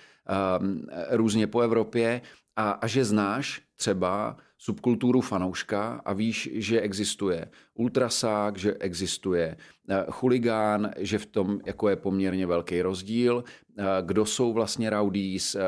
[1.10, 2.20] různě po Evropě.
[2.56, 9.56] A, a že znáš třeba subkulturu fanouška a víš, že existuje ultrasák, že existuje
[9.88, 13.44] eh, chuligán, že v tom jako je poměrně velký rozdíl,
[13.78, 15.60] eh, kdo jsou vlastně rowdies, eh,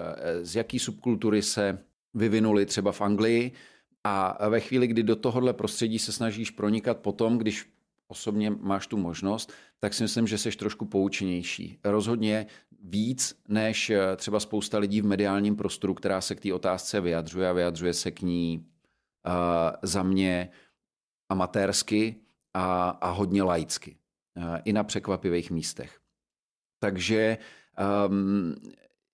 [0.42, 1.78] z jaký subkultury se
[2.14, 3.52] vyvinuli třeba v Anglii
[4.04, 7.68] a ve chvíli, kdy do tohohle prostředí se snažíš pronikat potom, když
[8.08, 11.78] osobně máš tu možnost, tak si myslím, že jsi trošku poučenější.
[11.84, 12.46] Rozhodně
[12.82, 17.52] víc než třeba spousta lidí v mediálním prostoru, která se k té otázce vyjadřuje a
[17.52, 18.64] vyjadřuje se k ní
[19.82, 20.50] za mě
[21.28, 22.16] amatérsky
[22.54, 23.96] a, a hodně laicky.
[24.64, 26.00] i na překvapivých místech.
[26.78, 27.38] Takže
[28.08, 28.54] um,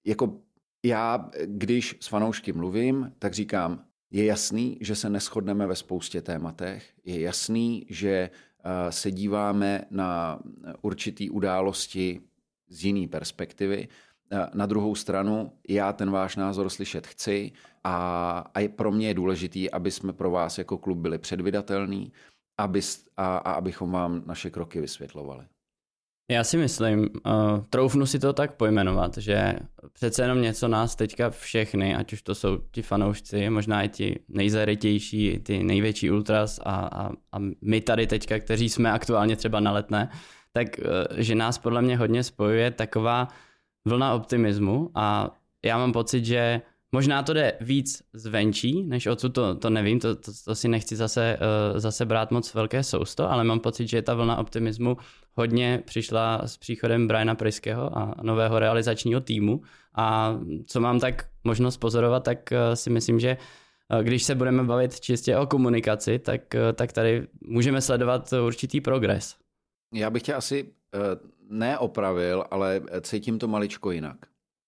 [0.05, 0.41] jako
[0.85, 6.93] já, když s fanoušky mluvím, tak říkám, je jasný, že se neschodneme ve spoustě tématech,
[7.05, 10.39] je jasný, že uh, se díváme na
[10.83, 12.21] určitý události
[12.69, 13.89] z jiné perspektivy.
[14.55, 17.53] Na druhou stranu, já ten váš názor slyšet chci
[17.85, 22.13] a, a pro mě je důležitý, aby jsme pro vás jako klub byli předvydatelní
[22.59, 22.81] aby,
[23.17, 25.45] a, a abychom vám naše kroky vysvětlovali.
[26.31, 29.55] Já si myslím, uh, troufnu si to tak pojmenovat, že
[29.93, 34.19] přece jenom něco nás teďka všechny, ať už to jsou ti fanoušci, možná i ti
[34.29, 39.73] nejzarytější, ty největší ultras a, a, a my tady teďka, kteří jsme aktuálně třeba na
[39.73, 40.09] letné,
[40.53, 43.29] tak uh, že nás podle mě hodně spojuje taková
[43.85, 45.31] vlna optimismu a
[45.65, 46.63] já mám pocit, že
[46.95, 50.97] Možná to jde víc zvenčí, než odsud, to, to nevím, to, to, to si nechci
[50.97, 51.39] zase,
[51.73, 54.97] uh, zase brát moc velké sousto, ale mám pocit, že ta vlna optimismu
[55.33, 59.63] hodně přišla s příchodem Briana Pryského a nového realizačního týmu
[59.95, 63.37] a co mám tak možnost pozorovat, tak uh, si myslím, že
[63.95, 68.81] uh, když se budeme bavit čistě o komunikaci, tak, uh, tak tady můžeme sledovat určitý
[68.81, 69.37] progres.
[69.95, 70.71] Já bych tě asi uh,
[71.49, 74.17] neopravil, ale cítím to maličko jinak.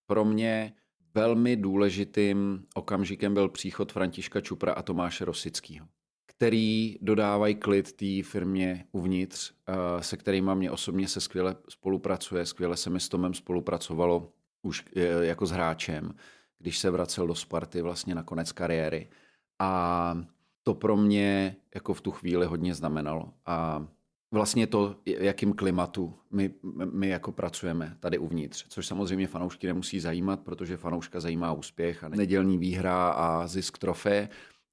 [0.06, 0.72] Pro mě
[1.14, 5.86] velmi důležitým okamžikem byl příchod Františka Čupra a Tomáše Rosického,
[6.26, 12.46] který dodávají klid té firmě uvnitř, eh, se kterými mě osobně se skvěle spolupracuje.
[12.46, 16.14] Skvěle se mi s Tomem spolupracovalo už eh, jako s hráčem,
[16.58, 19.10] když se vracel do Sparty vlastně na konec kariéry.
[19.58, 20.18] A
[20.62, 23.32] to pro mě jako v tu chvíli hodně znamenalo.
[23.46, 23.86] A
[24.34, 26.50] vlastně to, jakým klimatu my,
[26.92, 28.66] my jako pracujeme tady uvnitř.
[28.68, 34.28] Což samozřejmě fanoušky nemusí zajímat, protože fanouška zajímá úspěch a nedělní výhra a zisk trofé.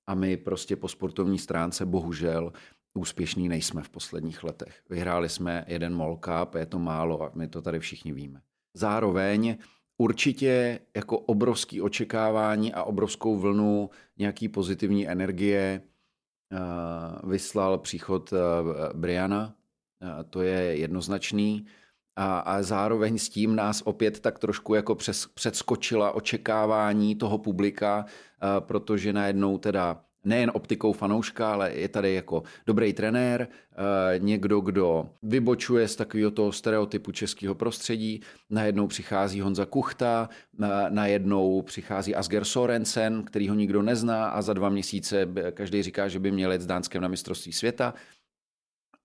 [0.07, 2.53] A my prostě po sportovní stránce bohužel
[2.93, 4.81] úspěšní nejsme v posledních letech.
[4.89, 8.41] Vyhráli jsme jeden Mall Cup, je to málo a my to tady všichni víme.
[8.73, 9.57] Zároveň
[9.97, 15.81] určitě jako obrovský očekávání a obrovskou vlnu nějaký pozitivní energie
[17.23, 18.37] vyslal příchod eh,
[18.93, 19.53] Briana,
[20.01, 21.65] eh, to je jednoznačný.
[22.15, 28.05] A, a zároveň s tím nás opět tak trošku jako přes, předskočila očekávání toho publika,
[28.59, 35.09] protože najednou teda nejen optikou fanouška, ale je tady jako dobrý trenér, eh, někdo, kdo
[35.23, 38.21] vybočuje z takového toho stereotypu českého prostředí.
[38.49, 40.29] Najednou přichází Honza Kuchta,
[40.89, 46.19] najednou přichází Asger Sorensen, který ho nikdo nezná a za dva měsíce každý říká, že
[46.19, 47.93] by měl jet s Dánskem na mistrovství světa.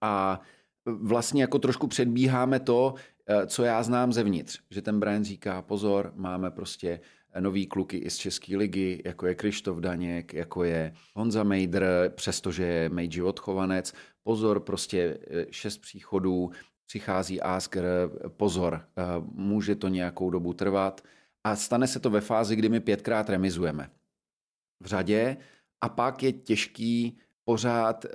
[0.00, 0.40] A
[0.86, 2.94] vlastně jako trošku předbíháme to,
[3.28, 7.00] eh, co já znám zevnitř, že ten Brian říká, pozor, máme prostě
[7.40, 12.62] noví kluky i z České ligy, jako je Krištof Daněk, jako je Honza Mejdr, přestože
[12.64, 13.92] je Mejdži odchovanec.
[14.22, 16.50] Pozor, prostě eh, šest příchodů,
[16.86, 17.84] přichází Asker,
[18.28, 21.00] pozor, eh, může to nějakou dobu trvat.
[21.44, 23.90] A stane se to ve fázi, kdy my pětkrát remizujeme
[24.82, 25.36] v řadě
[25.80, 28.08] a pak je těžký pořád eh,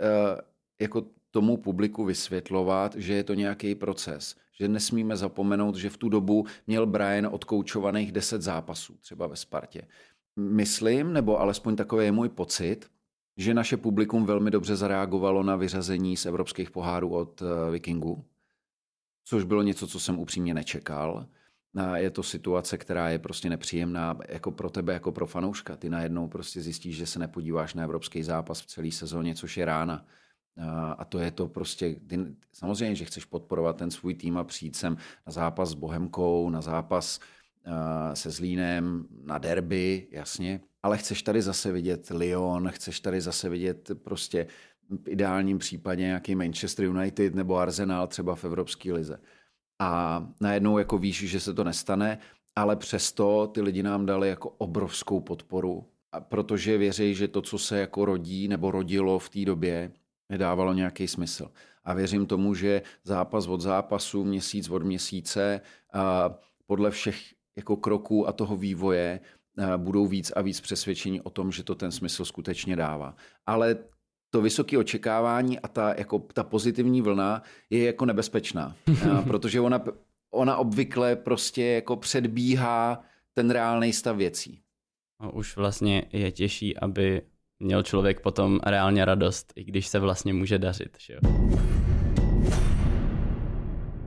[0.82, 6.10] jako tomu publiku vysvětlovat, že je to nějaký proces, že nesmíme zapomenout, že v tu
[6.10, 9.88] dobu měl Brian odkoučovaných 10 zápasů, třeba ve Spartě.
[10.36, 12.86] Myslím, nebo alespoň takový je můj pocit,
[13.38, 18.26] že naše publikum velmi dobře zareagovalo na vyřazení z evropských pohárů od eh, Vikingů,
[19.24, 21.26] což bylo něco, co jsem upřímně nečekal.
[21.96, 25.76] Je to situace, která je prostě nepříjemná jako pro tebe, jako pro fanouška.
[25.76, 29.66] Ty najednou prostě zjistíš, že se nepodíváš na evropský zápas v celé sezóně, což je
[29.66, 30.06] rána.
[30.98, 32.20] A to je to prostě, ty,
[32.54, 36.62] samozřejmě, že chceš podporovat ten svůj tým a přijít sem na zápas s Bohemkou, na
[36.62, 37.20] zápas
[38.14, 43.92] se Zlínem, na derby, jasně, ale chceš tady zase vidět Lyon, chceš tady zase vidět
[44.04, 44.48] prostě
[45.04, 49.20] v ideálním případě nějaký Manchester United nebo Arsenal třeba v Evropské lize.
[49.80, 52.18] A najednou jako víš, že se to nestane,
[52.56, 55.86] ale přesto ty lidi nám dali jako obrovskou podporu,
[56.20, 59.92] protože věří, že to, co se jako rodí nebo rodilo v té době,
[60.32, 61.52] nedávalo nějaký smysl.
[61.84, 65.62] A věřím tomu, že zápas od zápasu, měsíc od měsíce,
[65.94, 66.30] a
[66.66, 67.18] podle všech
[67.56, 69.20] jako kroků a toho vývoje
[69.78, 73.16] budou víc a víc přesvědčení o tom, že to ten smysl skutečně dává.
[73.46, 73.78] Ale
[74.30, 78.76] to vysoké očekávání a ta, jako, ta pozitivní vlna je jako nebezpečná,
[79.28, 79.84] protože ona,
[80.32, 84.62] ona obvykle prostě jako předbíhá ten reálný stav věcí.
[85.20, 87.22] A už vlastně je těžší, aby
[87.62, 90.98] měl člověk potom reálně radost, i když se vlastně může dařit.
[91.00, 91.20] Že jo?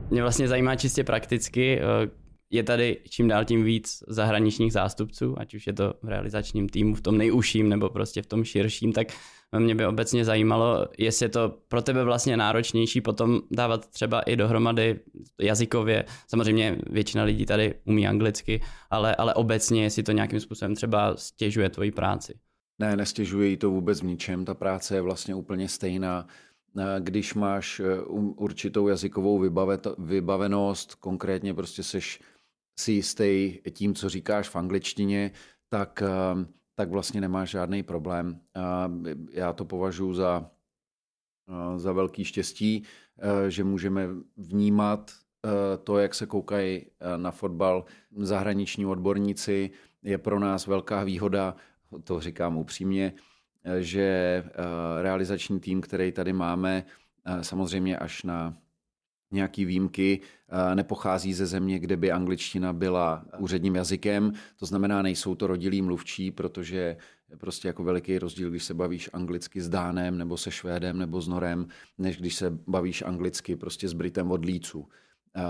[0.09, 2.09] Mě vlastně zajímá čistě prakticky, eh,
[2.49, 6.95] je tady čím dál tím víc zahraničních zástupců, ať už je to v realizačním týmu,
[6.95, 9.07] v tom nejužším nebo prostě v tom širším, tak
[9.59, 14.35] mě by obecně zajímalo, jestli je to pro tebe vlastně náročnější potom dávat třeba i
[14.35, 14.99] dohromady
[15.41, 16.05] jazykově.
[16.27, 21.69] Samozřejmě většina lidí tady umí anglicky, ale, ale obecně, jestli to nějakým způsobem třeba stěžuje
[21.69, 22.33] tvoji práci.
[22.79, 24.45] Ne, nestěžuje jí to vůbec v ničem.
[24.45, 26.27] Ta práce je vlastně úplně stejná.
[26.99, 28.01] Když máš eh,
[28.35, 29.39] určitou jazykovou
[29.97, 32.21] vybavenost, konkrétně prostě seš
[32.79, 35.31] si jistý tím, co říkáš v angličtině,
[35.69, 38.39] tak, eh, tak vlastně nemáš žádný problém.
[39.31, 40.51] Já to považuji za,
[41.49, 42.83] eh, za velký štěstí,
[43.47, 44.07] že můžeme
[44.37, 45.11] vnímat
[45.83, 46.85] to, jak se koukají
[47.17, 47.85] na fotbal
[48.17, 49.71] zahraniční odborníci,
[50.03, 51.55] je pro nás velká výhoda,
[52.03, 53.13] to říkám upřímně,
[53.79, 54.01] že
[54.45, 56.85] eh, realizační tým, který tady máme,
[57.25, 58.57] eh, samozřejmě až na
[59.31, 64.33] nějaký výjimky, eh, nepochází ze země, kde by angličtina byla úředním jazykem.
[64.59, 66.97] To znamená, nejsou to rodilí mluvčí, protože
[67.37, 71.27] prostě jako veliký rozdíl, když se bavíš anglicky s Dánem, nebo se Švédem, nebo s
[71.27, 74.87] Norem, než když se bavíš anglicky prostě s Britem od Lícu.
[75.37, 75.41] Uh,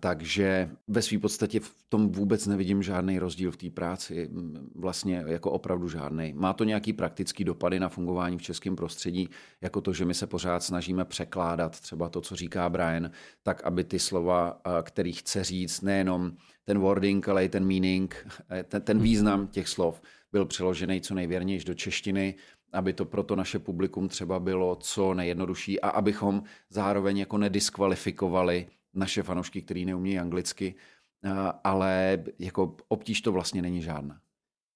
[0.00, 4.30] takže ve své podstatě v tom vůbec nevidím žádný rozdíl v té práci,
[4.74, 6.32] vlastně jako opravdu žádný.
[6.36, 9.28] Má to nějaký praktický dopady na fungování v českém prostředí,
[9.60, 13.10] jako to, že my se pořád snažíme překládat třeba to, co říká Brian,
[13.42, 16.32] tak aby ty slova, uh, který chce říct, nejenom
[16.64, 21.14] ten wording, ale i ten meaning, eh, ten, ten význam těch slov byl přeložený co
[21.14, 22.34] nejvěrnější do češtiny,
[22.72, 28.66] aby to pro to naše publikum třeba bylo co nejjednodušší a abychom zároveň jako nediskvalifikovali
[28.94, 30.74] naše fanoušky, který neumějí anglicky,
[31.64, 34.16] ale jako obtíž to vlastně není žádná.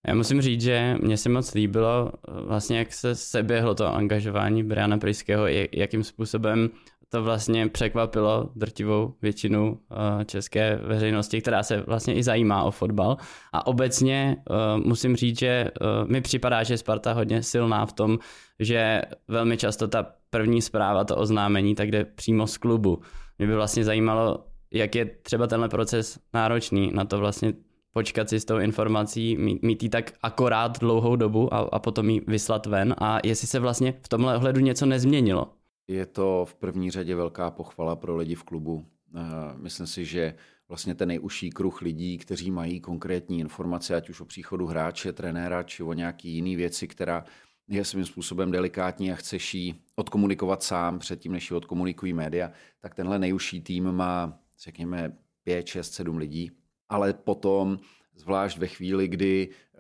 [0.07, 4.99] Já musím říct, že mě se moc líbilo vlastně, jak se seběhlo to angažování Briana
[4.99, 6.71] Pryského, jakým způsobem
[7.09, 9.81] to vlastně překvapilo drtivou většinu
[10.27, 13.17] české veřejnosti, která se vlastně i zajímá o fotbal.
[13.53, 14.37] A obecně
[14.85, 15.71] musím říct, že
[16.07, 18.19] mi připadá, že Sparta hodně silná v tom,
[18.61, 23.03] že velmi často ta první zpráva, to oznámení, tak jde přímo z klubu.
[23.39, 27.53] Mě by vlastně zajímalo, jak je třeba tenhle proces náročný na to vlastně
[27.93, 32.11] počkat si s tou informací, mít, mít ji tak akorát dlouhou dobu a, a potom
[32.11, 35.53] ji vyslat ven a jestli se vlastně v tomhle ohledu něco nezměnilo.
[35.89, 38.87] Je to v první řadě velká pochvala pro lidi v klubu.
[39.17, 39.21] Eh,
[39.57, 40.35] myslím si, že
[40.69, 45.63] vlastně ten nejužší kruh lidí, kteří mají konkrétní informace, ať už o příchodu hráče, trenéra,
[45.63, 47.25] či o nějaký jiný věci, která
[47.69, 52.95] je svým způsobem delikátní a chceš ji odkomunikovat sám předtím, než ji odkomunikují média, tak
[52.95, 56.51] tenhle nejužší tým má, řekněme, 5, 6, 7 lidí.
[56.89, 57.79] Ale potom,
[58.15, 59.79] zvlášť ve chvíli, kdy eh,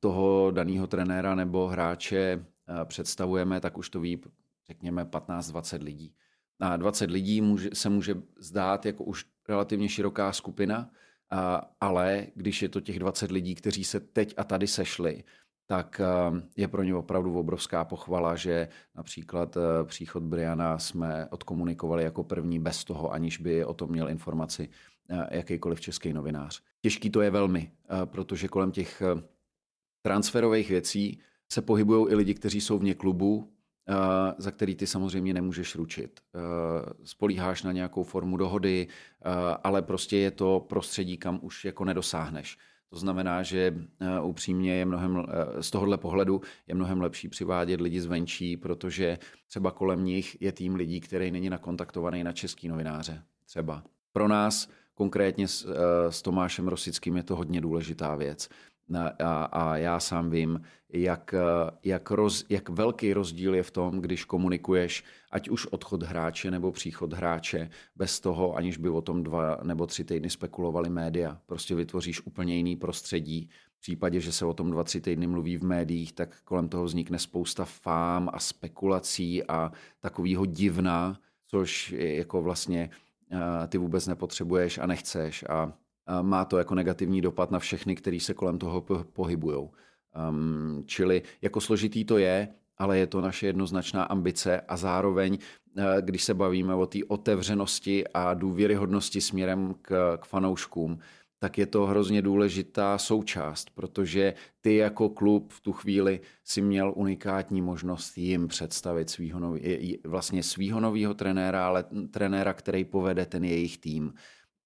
[0.00, 4.20] toho daného trenéra nebo hráče eh, představujeme, tak už to ví,
[4.66, 6.14] řekněme, 15-20 lidí.
[6.60, 10.90] A 20 lidí se může zdát jako už relativně široká skupina,
[11.80, 15.24] ale když je to těch 20 lidí, kteří se teď a tady sešli,
[15.70, 22.04] tak eh, je pro ně opravdu obrovská pochvala, že například eh, příchod Briana jsme odkomunikovali
[22.04, 24.68] jako první bez toho, aniž by o tom měl informaci
[25.10, 26.62] eh, jakýkoliv český novinář.
[26.80, 27.72] Těžký to je velmi,
[28.04, 29.02] protože kolem těch
[30.02, 31.20] transferových věcí
[31.52, 33.52] se pohybují i lidi, kteří jsou vně klubu,
[34.38, 36.20] za který ty samozřejmě nemůžeš ručit.
[37.04, 38.88] Spolíháš na nějakou formu dohody,
[39.64, 42.58] ale prostě je to prostředí, kam už jako nedosáhneš.
[42.90, 47.80] To znamená, že eh, upřímně je mnohem, eh, z tohohle pohledu je mnohem lepší přivádět
[47.80, 53.22] lidi zvenčí, protože třeba kolem nich je tým lidí, který není nakontaktovaný na český novináře.
[53.46, 53.82] Třeba.
[54.12, 58.48] Pro nás konkrétně s, eh, s Tomášem Rosickým je to hodně důležitá věc
[58.98, 60.60] a, a já sám vím,
[60.92, 61.34] jak,
[61.84, 66.72] jak, roz, jak velký rozdíl je v tom, když komunikuješ ať už odchod hráče nebo
[66.72, 71.38] příchod hráče bez toho, aniž by o tom dva nebo tři týdny spekulovali média.
[71.46, 73.48] Prostě vytvoříš úplně jiný prostředí.
[73.76, 76.84] V případě, že se o tom dva, tři týdny mluví v médiích, tak kolem toho
[76.84, 82.90] vznikne spousta fám a spekulací a takového divna, což jako vlastně
[83.68, 85.44] ty vůbec nepotřebuješ a nechceš.
[85.48, 85.72] A
[86.22, 89.68] má to jako negativní dopad na všechny, kteří se kolem toho pohybují.
[90.28, 95.38] Um, čili jako složitý to je, ale je to naše jednoznačná ambice a zároveň,
[95.76, 100.98] eh, když se bavíme o té otevřenosti a důvěryhodnosti směrem k, k fanouškům,
[101.38, 106.92] tak je to hrozně důležitá součást, protože ty jako klub v tu chvíli si měl
[106.96, 113.44] unikátní možnost jim představit svýho nový, vlastně svýho nového trenéra, ale trenéra, který povede ten
[113.44, 114.12] jejich tým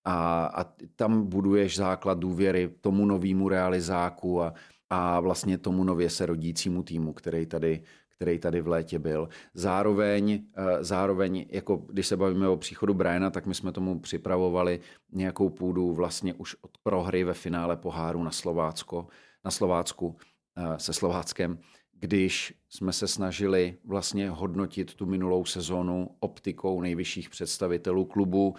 [0.05, 0.65] a, a
[0.97, 4.55] tam buduješ základ důvěry tomu novému realizáku a,
[4.91, 7.83] a vlastně tomu nově se rodícímu týmu, který tady,
[8.17, 9.29] který tady v létě byl.
[9.55, 10.45] Zároveň,
[10.81, 14.81] zároveň jako když se bavíme o příchodu Briana, tak my jsme tomu připravovali
[15.13, 19.07] nějakou půdu vlastně už od prohry ve finále poháru na Slovácko,
[19.45, 20.17] na Slovácku
[20.77, 21.59] se Slováckem,
[21.93, 28.55] když jsme se snažili vlastně hodnotit tu minulou sezonu optikou nejvyšších představitelů klubu.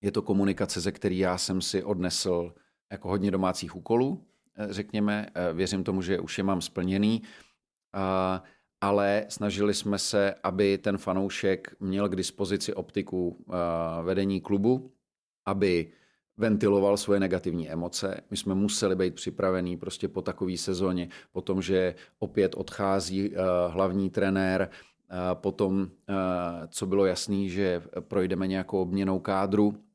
[0.00, 2.52] Je to komunikace, ze který já jsem si odnesl
[2.92, 4.24] jako hodně domácích úkolů,
[4.56, 5.26] eh, řekněme.
[5.34, 7.22] Eh, věřím tomu, že už je mám splněný,
[8.80, 13.54] ale snažili jsme se, aby ten fanoušek měl k dispozici optiku eh,
[14.02, 14.92] vedení klubu,
[15.46, 15.92] aby
[16.36, 18.20] ventiloval svoje negativní emoce.
[18.30, 23.34] My jsme museli být připravení prostě po takové sezóně, po tom, že opět odchází
[23.68, 24.70] hlavní trenér,
[25.34, 25.88] potom,
[26.68, 29.87] co bylo jasný, že projdeme nějakou obměnou kádru,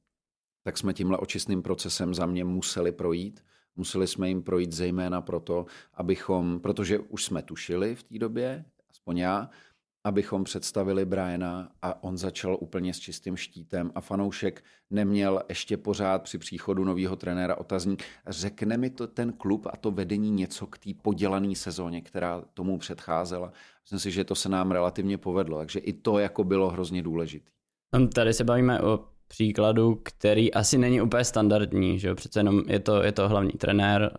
[0.63, 3.43] tak jsme tímhle očistným procesem za mě museli projít.
[3.75, 9.17] Museli jsme jim projít zejména proto, abychom, protože už jsme tušili v té době, aspoň
[9.17, 9.49] já,
[10.03, 16.23] abychom představili Briana a on začal úplně s čistým štítem a fanoušek neměl ještě pořád
[16.23, 18.03] při příchodu nového trenéra otazník.
[18.27, 22.77] Řekne mi to ten klub a to vedení něco k té podělané sezóně, která tomu
[22.77, 23.51] předcházela.
[23.83, 27.51] Myslím si, že to se nám relativně povedlo, takže i to jako bylo hrozně důležité.
[28.13, 32.15] Tady se bavíme o příkladu, který asi není úplně standardní, že jo?
[32.15, 34.11] přece jenom je to, je to hlavní trenér,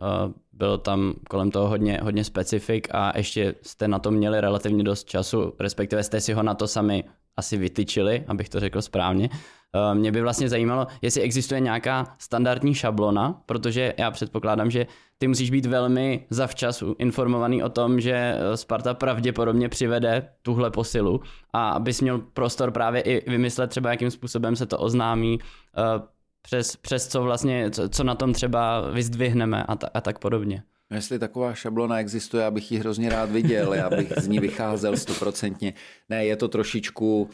[0.53, 5.09] bylo tam kolem toho hodně, hodně specifik a ještě jste na to měli relativně dost
[5.09, 7.05] času, respektive jste si ho na to sami
[7.37, 9.29] asi vytyčili, abych to řekl správně.
[9.75, 14.87] Eh, mě by vlastně zajímalo, jestli existuje nějaká standardní šablona, protože já předpokládám, že
[15.19, 21.21] ty musíš být velmi zavčas informovaný o tom, že eh, Sparta pravděpodobně přivede tuhle posilu
[21.53, 25.39] a abys měl prostor právě i vymyslet třeba, jakým způsobem se to oznámí,
[25.79, 26.03] eh,
[26.43, 30.63] přes, přes co vlastně, co, co na tom třeba vyzdvihneme a, ta, a tak podobně.
[30.91, 34.97] Jestli taková šablona existuje, já bych ji hrozně rád viděl, já bych z ní vycházel
[34.97, 35.73] stoprocentně.
[36.09, 37.31] Ne, je to trošičku,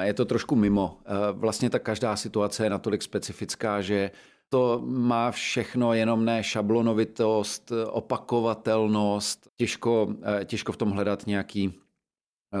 [0.00, 0.98] je to trošku mimo.
[1.32, 4.10] Vlastně ta každá situace je natolik specifická, že
[4.48, 11.74] to má všechno, jenom ne šablonovitost, opakovatelnost, těžko, těžko v tom hledat nějaký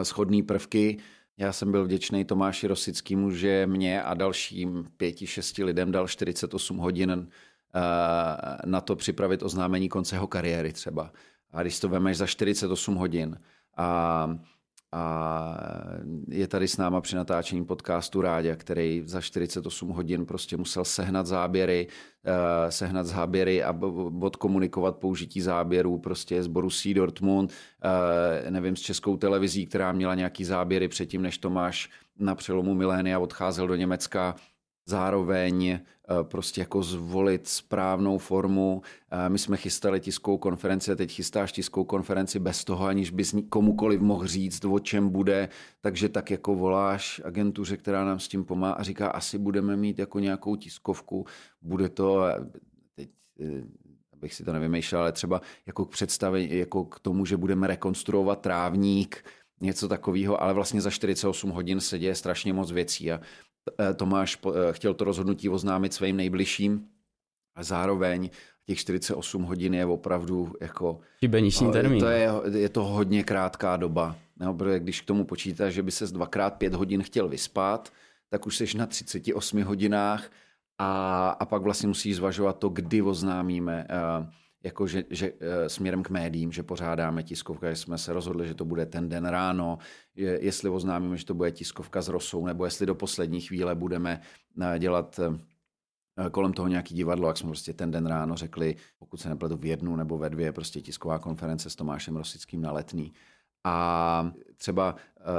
[0.02, 0.98] schodný prvky.
[1.38, 6.76] Já jsem byl vděčný Tomáši Rosickému, že mě a dalším pěti, šesti lidem dal 48
[6.76, 7.28] hodin
[7.76, 11.12] Eh, na to připravit oznámení konce jeho kariéry třeba.
[11.52, 13.40] A když to vemeš za 48 hodin
[13.76, 14.38] a,
[14.94, 15.56] a
[16.28, 21.26] je tady s náma při natáčení podcastu Rádě, který za 48 hodin prostě musel sehnat
[21.26, 23.78] záběry, uh, sehnat záběry a
[24.20, 30.44] odkomunikovat použití záběrů prostě z Borussí Dortmund, uh, nevím, s českou televizí, která měla nějaký
[30.44, 34.34] záběry předtím, než Tomáš na přelomu milénia odcházel do Německa,
[34.86, 35.80] zároveň eh,
[36.22, 38.82] prostě jako zvolit správnou formu.
[39.10, 43.34] Eh, my jsme chystali tiskovou konferenci a teď chystáš tiskovou konferenci bez toho, aniž bys
[43.48, 45.48] komukoliv mohl říct, o čem bude,
[45.80, 49.98] takže tak jako voláš agentuře, která nám s tím pomáhá a říká, asi budeme mít
[49.98, 51.26] jako nějakou tiskovku,
[51.62, 52.46] bude to, eh,
[52.94, 53.10] teď
[54.12, 58.40] abych si to nevymýšlel, ale třeba jako k představení, jako k tomu, že budeme rekonstruovat
[58.40, 59.24] trávník,
[59.60, 63.20] něco takového, ale vlastně za 48 hodin se děje strašně moc věcí a Eh,
[63.96, 66.86] Tomáš eh, chtěl to rozhodnutí oznámit svým nejbližším
[67.54, 68.30] a zároveň
[68.66, 71.00] těch 48 hodin je opravdu jako...
[71.20, 72.00] Šibeniční termín.
[72.00, 74.16] To je, je to hodně krátká doba.
[74.40, 77.92] No, protože když k tomu počítáš, že by se dvakrát pět hodin chtěl vyspat,
[78.30, 80.30] tak už jsi na 38 hodinách
[80.78, 83.86] a, a pak vlastně musíš zvažovat to, kdy oznámíme.
[84.20, 84.26] Uh,
[84.64, 88.54] jako že, že eh, směrem k médiím, že pořádáme tiskovka, že jsme se rozhodli, že
[88.54, 89.78] to bude ten den ráno,
[90.14, 94.20] je, jestli oznámíme, že to bude tiskovka s Rosou, nebo jestli do poslední chvíle budeme
[94.60, 99.16] eh, dělat eh, kolem toho nějaký divadlo, jak jsme prostě ten den ráno řekli, pokud
[99.16, 103.12] se nepletu v jednu nebo ve dvě, prostě tisková konference s Tomášem Rosickým na letný.
[103.64, 104.96] A třeba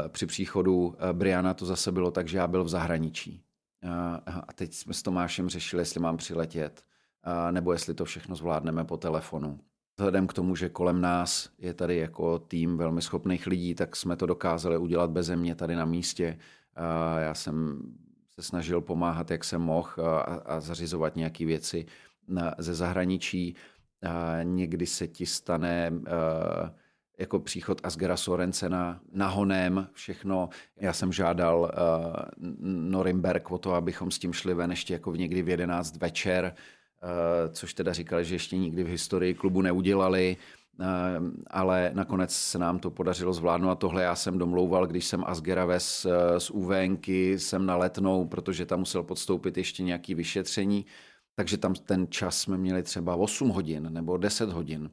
[0.08, 3.44] při příchodu Briana to zase bylo tak, že já byl v zahraničí.
[4.48, 6.84] A teď jsme s Tomášem řešili, jestli mám přiletět
[7.52, 9.60] nebo jestli to všechno zvládneme po telefonu.
[9.98, 14.16] Vzhledem k tomu, že kolem nás je tady jako tým velmi schopných lidí, tak jsme
[14.16, 16.40] to dokázali udělat bez mě tady na místě.
[17.20, 17.82] Já jsem
[18.30, 19.90] se snažil pomáhat, jak jsem mohl
[20.46, 21.86] a, zařizovat nějaké věci
[22.58, 23.56] ze zahraničí.
[24.44, 25.92] Někdy se ti stane
[27.20, 30.50] jako příchod Asgera Sorensena nahonem, všechno.
[30.78, 31.70] Já jsem žádal uh,
[32.68, 36.56] Norimberg o to, abychom s tím šli ven ještě jako v někdy v 11 večer,
[37.52, 40.38] což teda říkali, že ještě nikdy v historii klubu neudělali,
[40.80, 40.86] eh,
[41.48, 45.66] ale nakonec se nám to podařilo zvládnout a tohle já jsem domlouval, když jsem Asgera
[45.66, 50.86] ves eh, z UVNky, jsem na letnou, protože tam musel podstoupit ještě nějaký vyšetření,
[51.36, 54.90] takže tam ten čas jsme měli třeba 8 hodin nebo 10 hodin.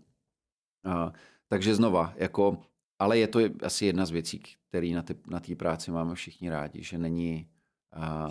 [1.48, 2.58] Takže znova, jako
[3.02, 6.82] ale je to asi jedna z věcí, které na té na práci máme všichni rádi,
[6.82, 7.48] že není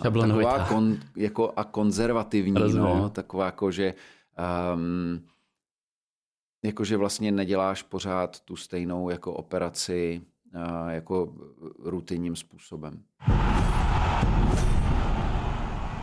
[0.02, 3.94] taková kon, jako a konzervativní, no, taková jako, že
[4.74, 5.26] um,
[6.62, 10.22] jakože vlastně neděláš pořád tu stejnou jako operaci
[10.54, 11.34] uh, jako
[11.78, 13.02] rutinním způsobem.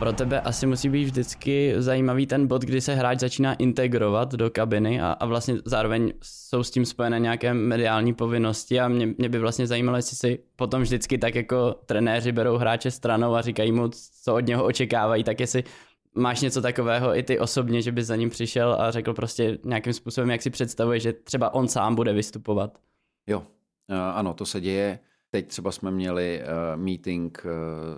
[0.00, 4.50] Pro tebe asi musí být vždycky zajímavý ten bod, kdy se hráč začíná integrovat do
[4.50, 9.28] kabiny a, a vlastně zároveň jsou s tím spojené nějaké mediální povinnosti a mě, mě
[9.28, 13.72] by vlastně zajímalo, jestli si potom vždycky tak jako trenéři berou hráče stranou a říkají
[13.72, 13.90] mu,
[14.22, 15.64] co od něho očekávají, tak jestli
[16.14, 19.92] máš něco takového i ty osobně, že by za ním přišel a řekl prostě nějakým
[19.92, 22.78] způsobem, jak si představuje, že třeba on sám bude vystupovat.
[23.26, 23.42] Jo,
[24.14, 24.98] ano, to se děje.
[25.32, 27.50] Teď třeba jsme měli uh, meeting uh,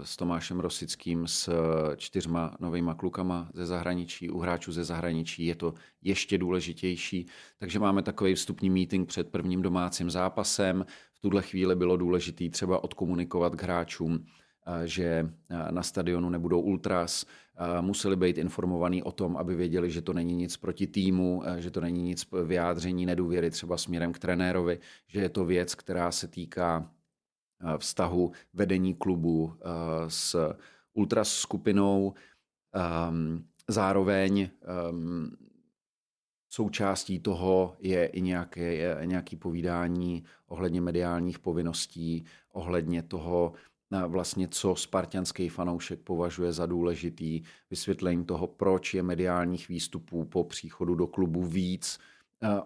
[0.05, 1.55] s Tomášem Rosickým s uh,
[1.97, 7.27] čtyřma novýma klukama ze zahraničí, u hráčů ze zahraničí je to ještě důležitější.
[7.59, 10.87] Takže máme takový vstupní meeting před prvním domácím zápasem.
[11.15, 14.25] V tuhle chvíli bylo důležité třeba odkomunikovat k hráčům,
[14.85, 15.31] že
[15.71, 17.27] na stadionu nebudou ultras,
[17.81, 21.81] museli být informovaní o tom, aby věděli, že to není nic proti týmu, že to
[21.81, 26.91] není nic vyjádření nedůvěry třeba směrem k trenérovi, že je to věc, která se týká
[27.79, 29.65] vztahu vedení klubu eh,
[30.09, 30.55] s
[30.95, 32.15] ultras skupinou.
[32.75, 35.37] Ehm, zároveň ehm,
[36.49, 43.53] součástí toho je i nějaké, je nějaké povídání ohledně mediálních povinností, ohledně toho,
[43.93, 50.45] eh, vlastně co spartianský fanoušek považuje za důležitý, vysvětlení toho, proč je mediálních výstupů po
[50.45, 52.12] příchodu do klubu víc, Eh,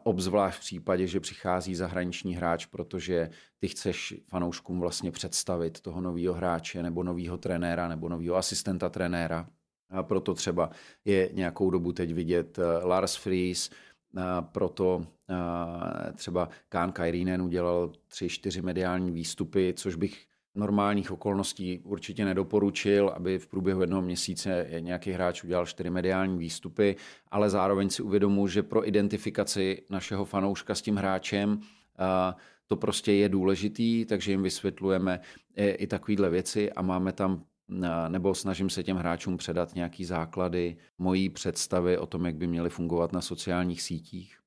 [0.02, 6.34] obzvlášť v případě, že přichází zahraniční hráč, protože ty chceš fanouškům vlastně představit toho nového
[6.34, 9.48] hráče nebo nového trenéra nebo nového asistenta trenéra.
[9.90, 10.70] A proto třeba
[11.04, 13.70] je nějakou dobu teď vidět eh, Lars Fries,
[14.16, 20.26] a proto eh, třeba Kán Kairinen udělal tři, čtyři mediální výstupy, což bych
[20.57, 26.96] normálních okolností určitě nedoporučil, aby v průběhu jednoho měsíce nějaký hráč udělal čtyři mediální výstupy,
[27.30, 31.61] ale zároveň si uvědomuji, že pro identifikaci našeho fanouška s tím hráčem
[32.66, 35.20] to prostě je důležitý, takže jim vysvětlujeme
[35.57, 37.44] i takovéhle věci a máme tam
[38.09, 42.70] nebo snažím se těm hráčům předat nějaký základy mojí představy o tom, jak by měly
[42.70, 44.38] fungovat na sociálních sítích.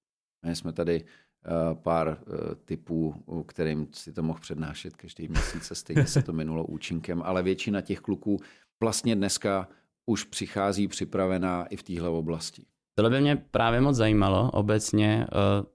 [0.45, 1.28] My jsme tady Eh,
[1.73, 3.15] pár eh, typů,
[3.47, 7.81] kterým si to mohl přednášet každý měsíc a stejně se to minulo účinkem, ale většina
[7.81, 8.37] těch kluků
[8.83, 9.67] vlastně dneska
[10.05, 12.65] už přichází připravená i v téhle oblasti.
[12.95, 15.65] Tohle by mě právě moc zajímalo obecně, eh,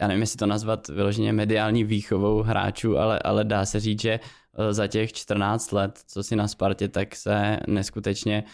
[0.00, 4.20] já nevím, jestli to nazvat vyloženě mediální výchovou hráčů, ale, ale dá se říct, že
[4.70, 8.44] za těch 14 let, co si na Spartě, tak se neskutečně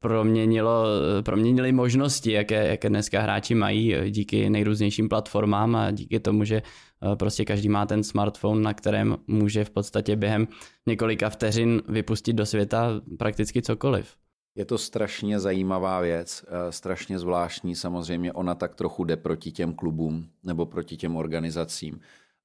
[0.00, 0.84] proměnilo,
[1.22, 7.16] proměnili možnosti, jaké, jaké dneska hráči mají díky nejrůznějším platformám a díky tomu, že eh,
[7.16, 10.48] prostě každý má ten smartphone, na kterém může v podstatě během
[10.86, 14.16] několika vteřin vypustit do světa prakticky cokoliv.
[14.54, 17.76] Je to strašně zajímavá věc, eh, strašně zvláštní.
[17.76, 22.00] Samozřejmě ona tak trochu jde proti těm klubům nebo proti těm organizacím,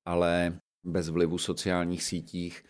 [0.06, 2.64] ale bez vlivu sociálních sítích,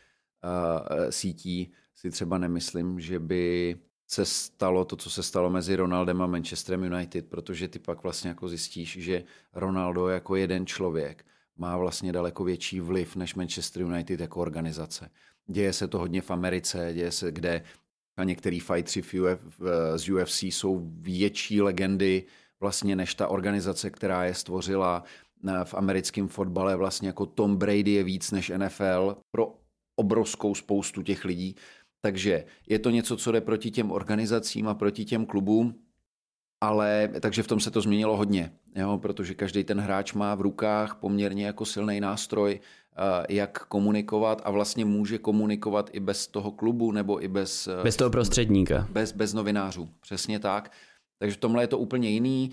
[0.44, 3.76] eh, sítí si třeba nemyslím, že by
[4.08, 8.30] se stalo to, co se stalo mezi Ronaldem a Manchesterem United, protože ty pak vlastně
[8.30, 11.26] jako zjistíš, že Ronaldo jako jeden člověk
[11.58, 15.10] má vlastně daleko větší vliv než Manchester United jako organizace.
[15.48, 17.64] Děje se to hodně v Americe, děje se kde
[18.18, 19.04] a některý fightři
[19.96, 22.24] z UFC jsou větší legendy
[22.60, 25.04] vlastně než ta organizace, která je stvořila
[25.64, 26.76] v americkém fotbale.
[26.76, 29.56] Vlastně jako Tom Brady je víc než NFL pro
[29.96, 31.56] obrovskou spoustu těch lidí.
[32.06, 35.76] Takže je to něco, co jde proti těm organizacím a proti těm klubům,
[36.62, 40.42] ale takže v tom se to změnilo hodně, jo, protože každý ten hráč má v
[40.42, 46.52] rukách poměrně jako silný nástroj, eh, jak komunikovat a vlastně může komunikovat i bez toho
[46.52, 47.68] klubu nebo i bez...
[47.68, 48.88] Eh, bez toho prostředníka.
[48.92, 50.72] Bez, bez novinářů, přesně tak.
[51.20, 52.52] Takže v tomhle je to úplně jiný.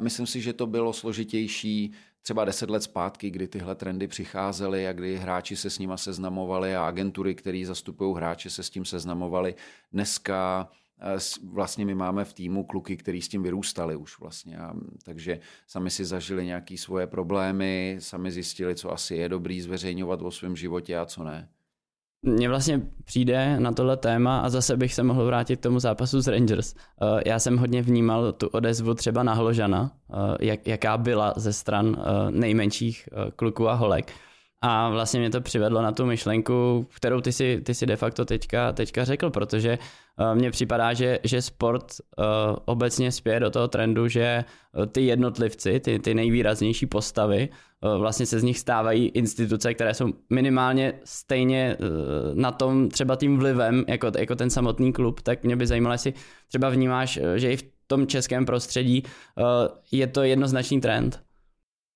[0.00, 1.92] Myslím si, že to bylo složitější
[2.26, 6.76] třeba deset let zpátky, kdy tyhle trendy přicházely a kdy hráči se s nima seznamovali
[6.76, 9.54] a agentury, které zastupují hráče, se s tím seznamovali.
[9.92, 10.68] Dneska
[11.00, 14.58] eh, vlastně my máme v týmu kluky, kteří s tím vyrůstali už vlastně.
[14.58, 14.74] A,
[15.04, 20.30] takže sami si zažili nějaké svoje problémy, sami zjistili, co asi je dobrý zveřejňovat o
[20.30, 21.48] svém životě a co ne.
[22.22, 26.22] Mně vlastně přijde na tohle téma a zase bych se mohl vrátit k tomu zápasu
[26.22, 26.74] s Rangers.
[26.74, 31.52] Eh, já jsem hodně vnímal tu odezvu třeba na Hložana, eh, jak, jaká byla ze
[31.52, 34.12] stran eh, nejmenších kluků a holek.
[34.62, 38.24] A vlastně mě to přivedlo na tu myšlenku, kterou ty si, ty si de facto
[38.24, 39.78] teďka, teďka řekl, protože
[40.20, 41.84] uh, mně připadá, že, že sport
[42.18, 42.24] uh,
[42.64, 44.44] obecně spěje do toho trendu, že
[44.92, 47.48] ty jednotlivci, ty, ty nejvýraznější postavy,
[47.98, 51.76] vlastně se z nich stávají instituce, které jsou minimálně stejně
[52.34, 56.14] na tom třeba tím vlivem, jako, jako ten samotný klub, tak mě by zajímalo, jestli
[56.48, 59.02] třeba vnímáš, že i v tom českém prostředí
[59.92, 61.25] je to jednoznačný trend.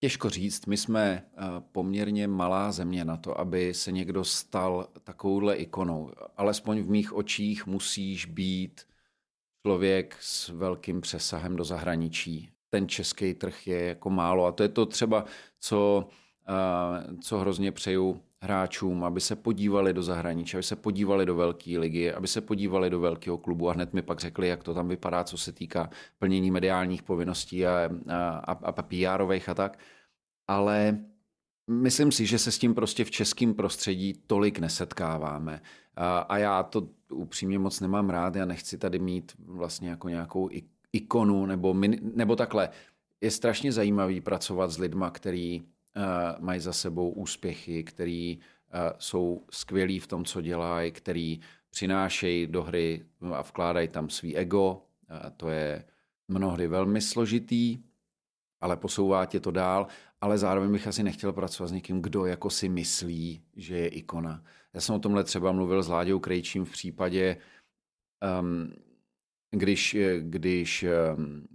[0.03, 1.42] Těžko říct, my jsme eh,
[1.72, 6.11] poměrně malá země na to, aby se někdo stal takovouhle ikonou.
[6.36, 8.86] Alespoň v mých očích musíš být
[9.66, 12.51] člověk s velkým přesahem do zahraničí.
[12.70, 15.24] Ten český trh je jako málo a to je to třeba,
[15.59, 16.09] co,
[16.48, 21.78] eh, co hrozně přeju hráčům, aby se podívali do zahraničí, aby se podívali do velké
[21.78, 24.88] ligy, aby se podívali do velkého klubu a hned mi pak řekli, jak to tam
[24.88, 29.78] vypadá, co se týká plnění mediálních povinností a, a, a, a PR-ových a tak.
[30.49, 30.99] Ale
[31.70, 35.62] myslím si, že se s tím prostě v českém prostředí tolik nesetkáváme.
[35.97, 40.49] A, a já to upřímně moc nemám rád, já nechci tady mít vlastně jako nějakou
[40.93, 42.68] ikonu nebo, min, nebo takhle.
[43.20, 45.62] Je strašně zajímavý pracovat s lidma, který
[46.38, 52.62] mají za sebou úspěchy, který uh, jsou skvělí v tom, co dělají, který přinášejí do
[52.62, 54.72] hry a vkládají tam svý ego.
[54.72, 55.84] Uh, to je
[56.28, 57.78] mnohdy velmi složitý,
[58.61, 59.86] ale posouvá tě to dál,
[60.20, 64.45] ale zároveň bych asi nechtěl pracovat s někým, kdo jako si myslí, že je ikona.
[64.74, 67.36] Já jsem o tomhle třeba mluvil s Láďou Krejčím v případě,
[68.41, 68.72] um,
[69.51, 70.84] když, když
[71.16, 71.49] um,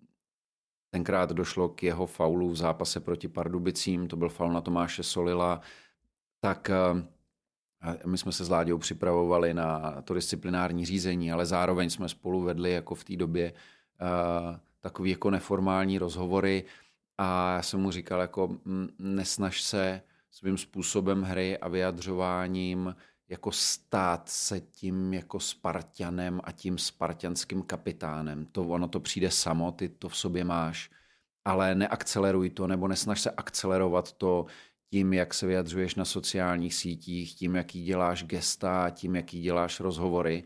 [0.95, 5.61] Tenkrát došlo k jeho faulu v zápase proti Pardubicím, to byl faul na Tomáše Solila,
[6.39, 12.09] tak eh, my jsme se s Láďou připravovali na to disciplinární řízení, ale zároveň jsme
[12.09, 16.63] spolu vedli jako v té době uh, takový jako neformální rozhovory.
[17.17, 18.57] A já jsem mu říkal jako
[18.99, 22.95] nesnaž se svým způsobem hry a vyjadřováním
[23.29, 28.45] jako stát se tím jako Spartanem a tím spartianským kapitánem.
[28.45, 30.89] To ono to přijde samo, ty to v sobě máš,
[31.45, 34.45] ale neakceleruj to nebo nesnaž se akcelerovat to
[34.89, 40.43] tím, jak se vyjadřuješ na sociálních sítích, tím, jaký děláš gesta, tím, jaký děláš rozhovory.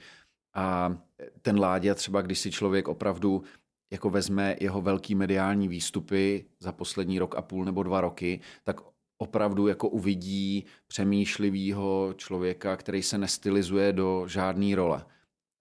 [0.56, 0.98] A
[1.42, 3.44] ten Láďa třeba, když si člověk opravdu
[3.92, 8.82] jako vezme jeho velký mediální výstupy za poslední rok a půl nebo dva roky, tak
[9.22, 15.06] opravdu jako uvidí přemýšlivého člověka, který se nestylizuje do žádné role.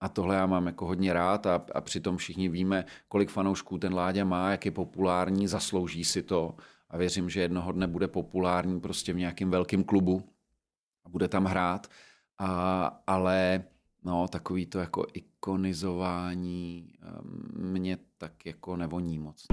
[0.01, 3.93] A tohle já mám jako hodně rád a, a přitom všichni víme, kolik fanoušků ten
[3.93, 6.55] Láďa má, jak je populární, zaslouží si to
[6.89, 10.23] a věřím, že jednoho dne bude populární prostě v nějakém velkém klubu
[11.05, 11.87] a bude tam hrát.
[12.37, 13.63] A, ale
[14.03, 19.45] no, takový to jako ikonizování ehm, mě tak jako nevoní moc.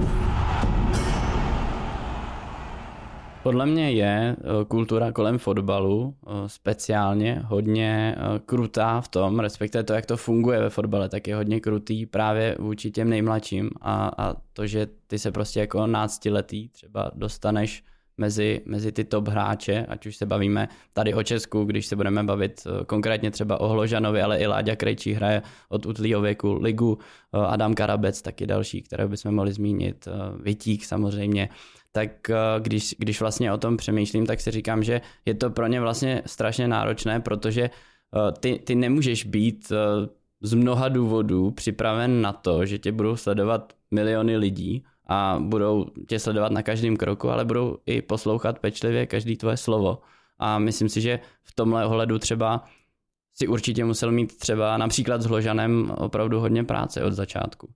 [3.47, 9.85] Podle mě je eh, kultura kolem fotbalu eh, speciálně hodně eh, krutá v tom, respektive
[9.85, 13.71] to, jak to funguje ve fotbale, tak je hodně krutý právě vůči těm nejmladším.
[13.81, 17.85] A, a to, že ty se prostě jako náctiletý třeba dostaneš
[18.19, 22.25] mezi, mezi ty top hráče, ať už se bavíme tady o Česku, když se budeme
[22.25, 26.99] bavit konkrétně třeba o Hložanovi, ale i Láďa Krejčí hraje od utlýho věku ligu,
[27.33, 30.09] Adam Karabec, taky další, které bychom mohli zmínit,
[30.41, 31.49] Vitík samozřejmě,
[31.97, 35.67] tak eh, když, když vlastně o tom přemýšlím, tak si říkám, že je to pro
[35.67, 40.09] ně vlastně strašně náročné, protože eh, ty, ty nemůžeš být eh,
[40.41, 46.19] z mnoha důvodů připraven na to, že tě budou sledovat miliony lidí a budou tě
[46.19, 49.99] sledovat na každém kroku, ale budou i poslouchat pečlivě každý tvoje slovo.
[50.39, 52.65] A myslím si, že v tomhle ohledu třeba
[53.35, 57.69] si určitě musel mít třeba například s Hložanem opravdu hodně práce od začátku.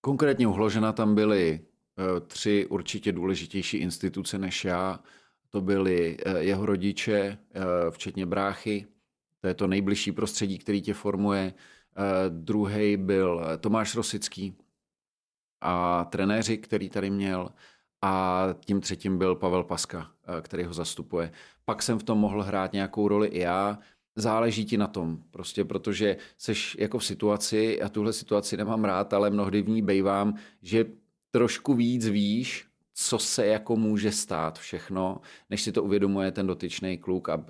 [0.00, 1.60] Konkrétně u Hložana tam byly
[2.26, 5.00] tři určitě důležitější instituce než já.
[5.50, 8.86] To byly eh, jeho rodiče, eh, včetně bráchy.
[9.40, 11.54] To je to nejbližší prostředí, který tě formuje.
[12.28, 14.56] Druhý byl Tomáš Rosický
[15.60, 17.48] a trenéři, který tady měl.
[18.02, 20.10] A tím třetím byl Pavel Paska,
[20.42, 21.32] který ho zastupuje.
[21.64, 23.78] Pak jsem v tom mohl hrát nějakou roli i já.
[24.16, 29.12] Záleží ti na tom, prostě protože seš jako v situaci, já tuhle situaci nemám rád,
[29.12, 30.84] ale mnohdy v ní bejvám, že
[31.36, 35.20] trošku víc víš, co se jako může stát všechno,
[35.50, 37.44] než si to uvědomuje ten dotyčný kluk a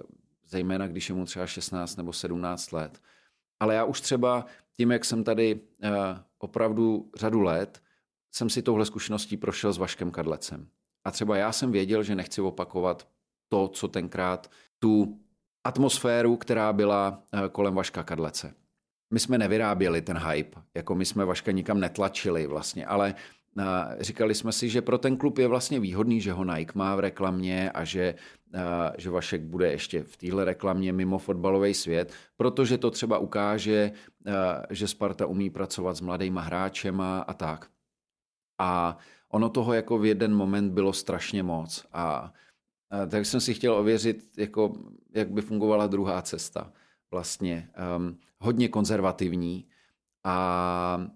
[0.48, 3.02] zejména když je mu třeba 16 nebo 17 let.
[3.60, 5.90] Ale já už třeba tím, jak jsem tady uh,
[6.38, 7.82] opravdu řadu let,
[8.32, 10.68] jsem si touhle zkušeností prošel s Vaškem Kadlecem.
[11.04, 13.08] A třeba já jsem věděl, že nechci opakovat
[13.48, 15.20] to, co tenkrát tu
[15.64, 18.54] atmosféru, která byla uh, kolem Vaška Kadlece.
[19.10, 23.14] My jsme nevyráběli ten hype, jako my jsme Vaška nikam netlačili vlastně, ale
[24.00, 27.00] říkali jsme si, že pro ten klub je vlastně výhodný, že ho Nike má v
[27.00, 28.14] reklamě a že,
[28.98, 33.92] že Vašek bude ještě v téhle reklamě mimo fotbalový svět, protože to třeba ukáže,
[34.70, 37.70] že Sparta umí pracovat s mladýma hráčema a tak.
[38.58, 38.98] A
[39.28, 41.86] ono toho jako v jeden moment bylo strašně moc.
[41.92, 42.32] A,
[43.08, 44.72] tak jsem si chtěl ověřit, jako,
[45.14, 46.72] jak by fungovala druhá cesta.
[47.10, 49.66] Vlastně um, hodně konzervativní
[50.24, 51.06] a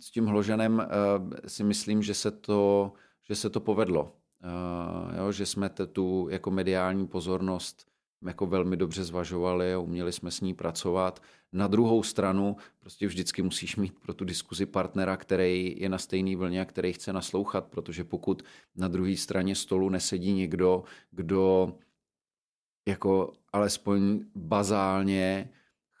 [0.00, 2.92] s tím Hložanem uh, si myslím, že se to,
[3.28, 4.02] že se to povedlo.
[4.02, 7.86] Uh, jo, že jsme tu jako mediální pozornost
[8.26, 11.22] jako velmi dobře zvažovali a uměli jsme s ní pracovat.
[11.52, 16.36] Na druhou stranu prostě vždycky musíš mít pro tu diskuzi partnera, který je na stejný
[16.36, 18.42] vlně a který chce naslouchat, protože pokud
[18.76, 21.74] na druhé straně stolu nesedí někdo, kdo
[22.88, 25.50] jako alespoň bazálně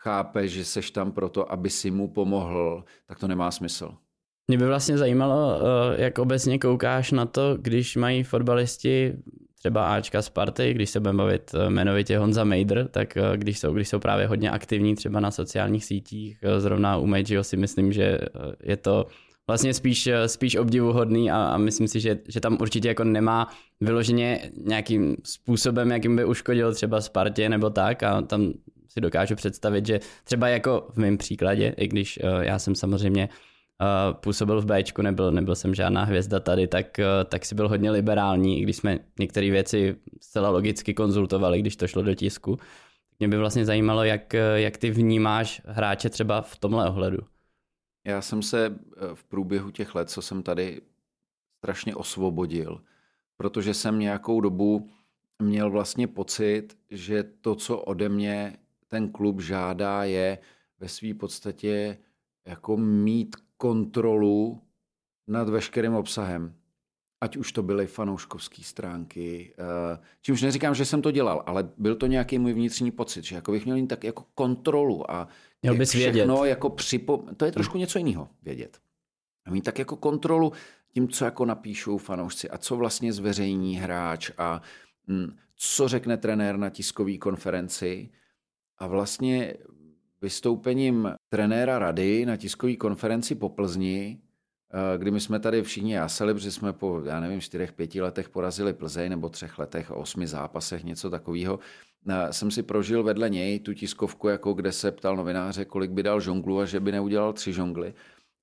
[0.04, 3.90] chápe, že seš tam proto, aby si mu pomohl, tak to nemá smysl.
[4.48, 9.12] Mě by vlastně zajímalo, eh, jak obecně koukáš na to, když mají fotbalisti
[9.58, 13.72] třeba Ačka Sparty, když se budeme bavit eh, jmenovitě Honza Mejdr, tak eh, když jsou,
[13.72, 18.18] když jsou právě hodně aktivní třeba na sociálních sítích, zrovna u Mejdžiho si myslím, že
[18.62, 19.06] je to
[19.46, 23.48] vlastně spíš, spíš obdivuhodný a, a myslím si, že, že tam určitě jako nemá
[23.80, 28.52] vyloženě nějakým způsobem, jakým by uškodil třeba Spartě nebo tak a tam
[28.94, 33.28] si dokážu představit, že třeba jako v mém příkladě, i když uh, já jsem samozřejmě
[33.28, 37.68] uh, působil v Bčku, nebyl, nebyl jsem žádná hvězda tady, tak, uh, tak si byl
[37.68, 42.58] hodně liberální, i když jsme některé věci zcela logicky konzultovali, když to šlo do tisku.
[43.18, 47.18] Mě by vlastně zajímalo, jak, jak ty vnímáš hráče třeba v tomhle ohledu.
[48.06, 48.78] Já jsem se
[49.14, 50.80] v průběhu těch let, co jsem tady
[51.58, 52.80] strašně osvobodil,
[53.36, 54.90] protože jsem nějakou dobu
[55.42, 58.56] měl vlastně pocit, že to, co ode mě
[58.88, 60.38] ten klub žádá, je
[60.80, 61.98] ve své podstatě
[62.46, 64.62] jako mít kontrolu
[65.28, 66.54] nad veškerým obsahem.
[67.20, 69.54] Ať už to byly fanouškovské stránky.
[69.58, 73.34] Eh, čímž neříkám, že jsem to dělal, ale byl to nějaký můj vnitřní pocit, že
[73.34, 75.28] jako bych měl mít tak jako kontrolu a
[75.62, 76.48] měl bys všechno vědět.
[76.50, 77.24] jako připo...
[77.36, 78.78] To je trošku něco jiného, vědět.
[79.46, 80.52] A mít tak jako kontrolu
[80.94, 84.62] tím, co jako napíšou fanoušci a co vlastně zveřejní hráč a
[85.08, 88.10] hm, co řekne trenér na tiskové konferenci
[88.78, 89.54] a vlastně
[90.22, 94.18] vystoupením trenéra rady na tiskové konferenci po Plzni,
[94.72, 98.28] eh, kdy my jsme tady všichni jásali, protože jsme po, já nevím, čtyřech, pěti letech
[98.28, 101.58] porazili Plzeň, nebo třech letech, osmi zápasech, něco takového,
[102.08, 106.02] eh, jsem si prožil vedle něj tu tiskovku, jako kde se ptal novináře, kolik by
[106.02, 107.94] dal žonglu a že by neudělal tři žongly.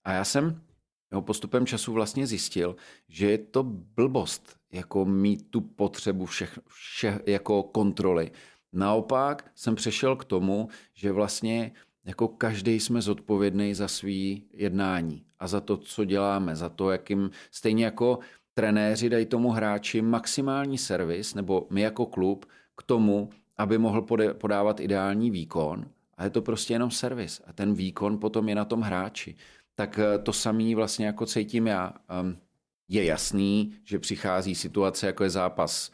[0.03, 0.61] A já jsem
[1.11, 2.75] jeho postupem času vlastně zjistil,
[3.09, 8.31] že je to blbost, jako mít tu potřebu všech, všech jako kontroly.
[8.73, 11.71] Naopak jsem přešel k tomu, že vlastně
[12.05, 17.31] jako každý jsme zodpovědný za svý jednání a za to, co děláme, za to, jakým,
[17.51, 18.19] stejně jako
[18.53, 22.45] trenéři dají tomu hráči maximální servis, nebo my jako klub,
[22.77, 25.85] k tomu, aby mohl podávat ideální výkon,
[26.21, 27.41] a je to prostě jenom servis.
[27.47, 29.35] A ten výkon potom je na tom hráči.
[29.75, 31.93] Tak eh, to samý vlastně jako cítím já.
[32.09, 32.37] Ehm,
[32.87, 35.91] je jasný, že přichází situace, jako je zápas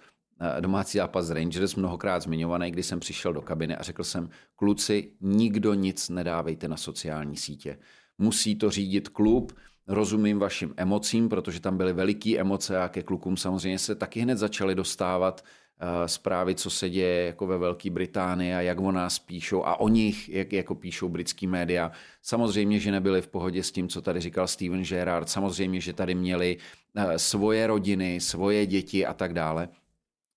[0.60, 5.12] domácí zápas z Rangers, mnohokrát zmiňovaný, kdy jsem přišel do kabiny a řekl jsem, kluci,
[5.22, 7.78] nikdo nic nedávejte na sociální sítě.
[8.18, 9.54] Musí to řídit klub,
[9.88, 14.38] rozumím vašim emocím, protože tam byly veliké emoce a ke klukům samozřejmě se taky hned
[14.38, 15.44] začaly dostávat
[15.82, 19.80] uh, zprávy, co se děje jako ve Velké Británii a jak o nás píšou a
[19.80, 21.92] o nich, jak jako píšou britský média.
[22.22, 26.16] Samozřejmě, že nebyli v pohodě s tím, co tady říkal Steven Gerrard, samozřejmě, že tady
[26.16, 26.58] měli
[26.96, 29.70] uh, svoje rodiny, svoje děti a tak dále.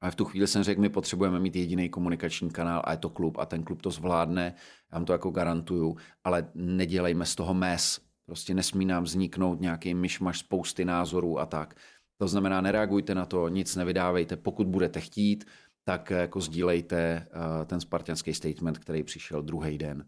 [0.00, 3.10] Ale v tu chvíli jsem řekl, my potřebujeme mít jediný komunikační kanál a je to
[3.10, 4.54] klub a ten klub to zvládne,
[4.92, 8.00] já vám to jako garantuju, ale nedělejme z toho mes.
[8.26, 11.74] Prostě nesmí nám vzniknout nějaký myšmaš spousty názorů a tak.
[12.16, 14.36] To znamená, nereagujte na to, nic nevydávejte.
[14.36, 15.44] Pokud budete chtít,
[15.84, 20.06] tak jako sdílejte uh, ten spartianský statement, který přišel druhý den.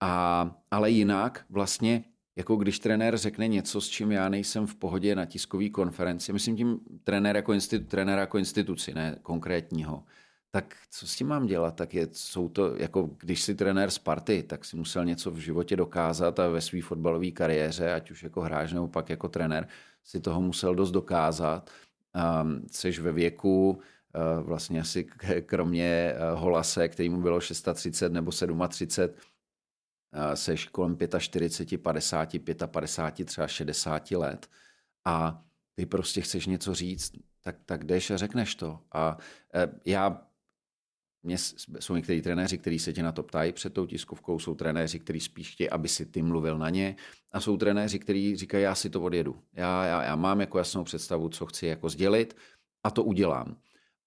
[0.00, 2.04] A, ale jinak vlastně
[2.40, 6.56] jako když trenér řekne něco, s čím já nejsem v pohodě na tiskové konferenci, myslím
[6.56, 10.04] tím trenér jako, institu, trenér jako instituci, ne konkrétního,
[10.50, 11.76] tak co s tím mám dělat?
[11.76, 15.76] Tak je, jsou to, jako když si trenér Sparty, tak si musel něco v životě
[15.76, 19.68] dokázat a ve své fotbalové kariéře, ať už jako hráč nebo pak jako trenér,
[20.04, 21.70] si toho musel dost dokázat.
[22.42, 22.66] Um,
[23.00, 25.04] ve věku, uh, vlastně asi
[25.46, 28.30] kromě uh, Holase, který mu bylo 630 nebo
[28.68, 29.14] 37,
[30.34, 32.28] seš kolem 45, 50,
[32.66, 34.46] 55, třeba 60 let
[35.04, 35.44] a
[35.74, 38.80] ty prostě chceš něco říct, tak, tak jdeš a řekneš to.
[38.92, 39.18] A
[39.54, 40.22] e, já
[41.22, 41.38] mě,
[41.80, 45.20] jsou někteří trenéři, kteří se tě na to ptají před tou tiskovkou, jsou trenéři, kteří
[45.20, 46.96] spíš chtějí, aby si ty mluvil na ně
[47.32, 49.42] a jsou trenéři, kteří říkají, já si to odjedu.
[49.52, 52.36] Já, já, já mám jako jasnou představu, co chci jako sdělit
[52.84, 53.56] a to udělám.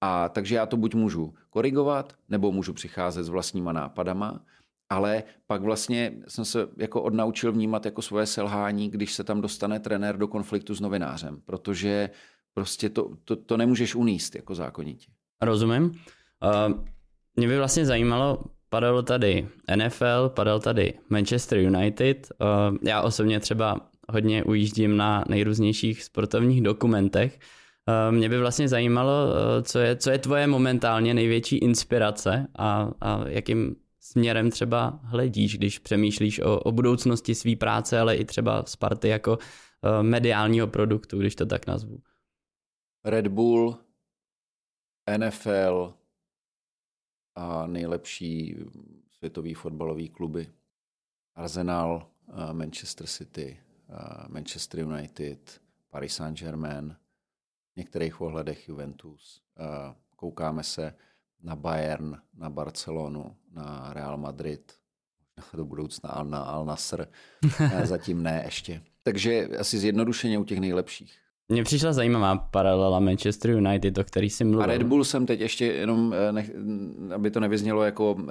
[0.01, 4.45] A takže já to buď můžu korigovat, nebo můžu přicházet s vlastníma nápadama,
[4.93, 9.79] ale pak vlastně jsem se jako odnaučil vnímat jako svoje selhání, když se tam dostane
[9.79, 12.09] trenér do konfliktu s novinářem, protože
[12.53, 15.11] prostě to, to, to nemůžeš uníst jako zákonitě.
[15.41, 15.83] Rozumím.
[15.83, 16.83] Uh,
[17.35, 22.27] mě by vlastně zajímalo, padalo tady NFL, padal tady Manchester United.
[22.41, 27.39] Uh, já osobně třeba hodně ujíždím na nejrůznějších sportovních dokumentech.
[28.11, 33.23] Mě by vlastně zajímalo, uh, co je, co je tvoje momentálně největší inspirace a, a
[33.27, 39.07] jakým směrem třeba hledíš, když přemýšlíš o, o budoucnosti své práce, ale i třeba Sparty
[39.07, 42.01] jako uh, mediálního produktu, když to tak nazvu.
[43.05, 43.77] Red Bull,
[45.17, 45.93] NFL
[47.35, 48.57] a nejlepší
[49.09, 50.49] světový fotbalový kluby.
[51.35, 56.95] Arsenal, uh, Manchester City, uh, Manchester United, Paris Saint-Germain,
[57.73, 59.41] v některých ohledech Juventus.
[60.15, 60.95] Koukáme se
[61.43, 64.73] na Bayern, na Barcelonu, na Real Madrid,
[65.53, 67.07] do budoucna na Al Nasr,
[67.83, 68.81] zatím ne ještě.
[69.03, 71.23] Takže asi zjednodušeně u těch nejlepších.
[71.49, 74.63] Mně přišla zajímavá paralela Manchester United, o který si mluvil.
[74.63, 76.51] A Red Bull jsem teď ještě jenom, eh, nech,
[77.15, 78.27] aby to nevyznělo jako uh, uh,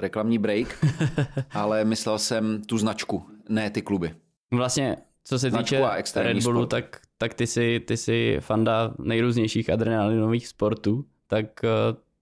[0.00, 0.84] reklamní break,
[1.50, 4.14] ale myslel jsem tu značku, ne ty kluby.
[4.52, 9.70] Vlastně, co se značku týče Red Bullu, tak, tak ty, jsi, ty jsi fanda nejrůznějších
[9.70, 11.68] adrenalinových sportů tak eh,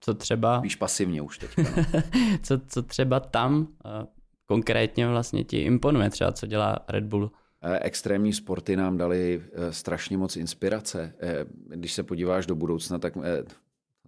[0.01, 0.61] co třeba...
[0.61, 1.51] Víš pasivně už teď.
[1.57, 1.65] No.
[2.43, 4.07] co, co třeba tam eh,
[4.47, 7.31] konkrétně vlastně ti imponuje, třeba co dělá Red Bull?
[7.63, 11.15] Eh, extrémní sporty nám dali strašně moc inspirace.
[11.69, 13.15] Když se podíváš do budoucna, tak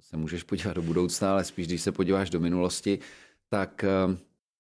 [0.01, 2.99] se můžeš podívat do budoucna, ale spíš když se podíváš do minulosti,
[3.49, 3.85] tak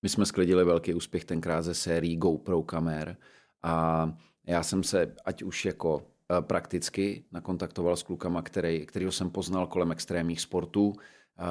[0.03, 3.16] my jsme sklidili velký úspěch tenkrát ze sérií GoPro kamer
[3.62, 4.12] a
[4.47, 6.03] já jsem se, ať už jako
[6.41, 10.93] prakticky nakontaktoval s klukama, který, kterýho jsem poznal kolem extrémních sportů,
[11.39, 11.45] eh,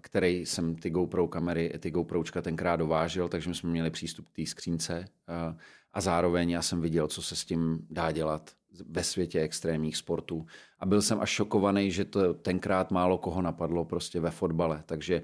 [0.00, 4.46] který jsem ty GoPro kamery, ty GoPročka tenkrát dovážel, takže jsme měli přístup k té
[4.46, 5.56] skřínce eh,
[5.92, 8.50] a zároveň já jsem viděl, co se s tím dá dělat
[8.88, 10.46] ve světě extrémních sportů.
[10.78, 15.22] A byl jsem až šokovaný, že to tenkrát málo koho napadlo prostě ve fotbale, takže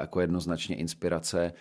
[0.00, 1.52] jako jednoznačně inspirace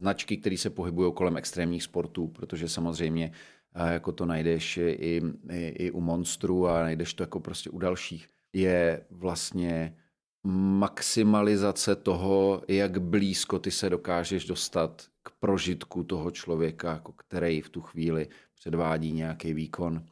[0.00, 3.32] značky, které se pohybují kolem extrémních sportů, protože samozřejmě
[3.74, 7.78] a jako to najdeš i, i, i u monstru a najdeš to jako prostě u
[7.78, 9.96] dalších, je vlastně
[10.46, 17.68] maximalizace toho, jak blízko ty se dokážeš dostat k prožitku toho člověka, jako který v
[17.68, 20.04] tu chvíli předvádí nějaký výkon,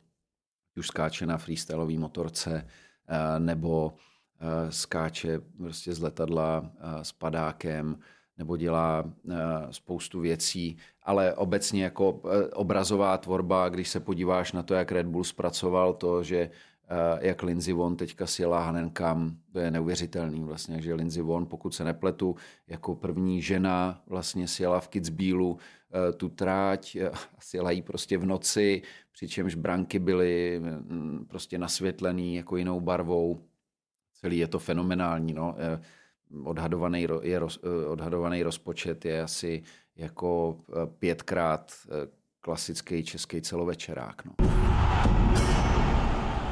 [0.76, 2.68] už skáče na freestyleový motorce,
[3.08, 3.94] eh, nebo
[4.40, 7.98] eh, skáče prostě z letadla eh, s padákem,
[8.42, 9.34] nebo dělá eh,
[9.70, 15.06] spoustu věcí, ale obecně jako eh, obrazová tvorba, když se podíváš na to, jak Red
[15.06, 20.82] Bull zpracoval to, že eh, jak Lindsey Vonn teďka sjela Hanenkam, to je neuvěřitelný vlastně,
[20.82, 22.36] že Lindsey Vonn, pokud se nepletu,
[22.66, 25.58] jako první žena vlastně sjela v Kitzbühelu
[26.16, 26.96] tu tráť,
[27.38, 28.82] sjela jí prostě v noci,
[29.12, 33.38] přičemž branky byly mm, prostě nasvětlený jako jinou barvou.
[34.20, 35.54] Celý je to fenomenální, no
[36.44, 39.62] odhadovaný, je, eh, odhadovaný rozpočet je asi
[39.96, 42.06] jako eh, pětkrát eh,
[42.40, 44.22] klasický český celovečerák.
[44.24, 44.32] No.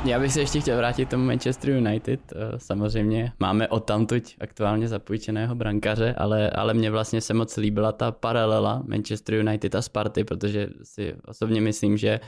[0.04, 2.20] Já bych se ještě chtěl vrátit tomu Manchester United.
[2.56, 8.12] Samozřejmě máme o tamtuť aktuálně zapůjčeného brankaře, ale, ale mně vlastně se moc líbila ta
[8.12, 12.20] paralela Manchester United a Sparty, protože si osobně myslím, že,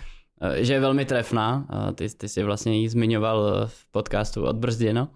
[0.57, 1.67] že je velmi trefná.
[1.95, 5.09] Ty, ty si vlastně ji zmiňoval v podcastu Odbrzděno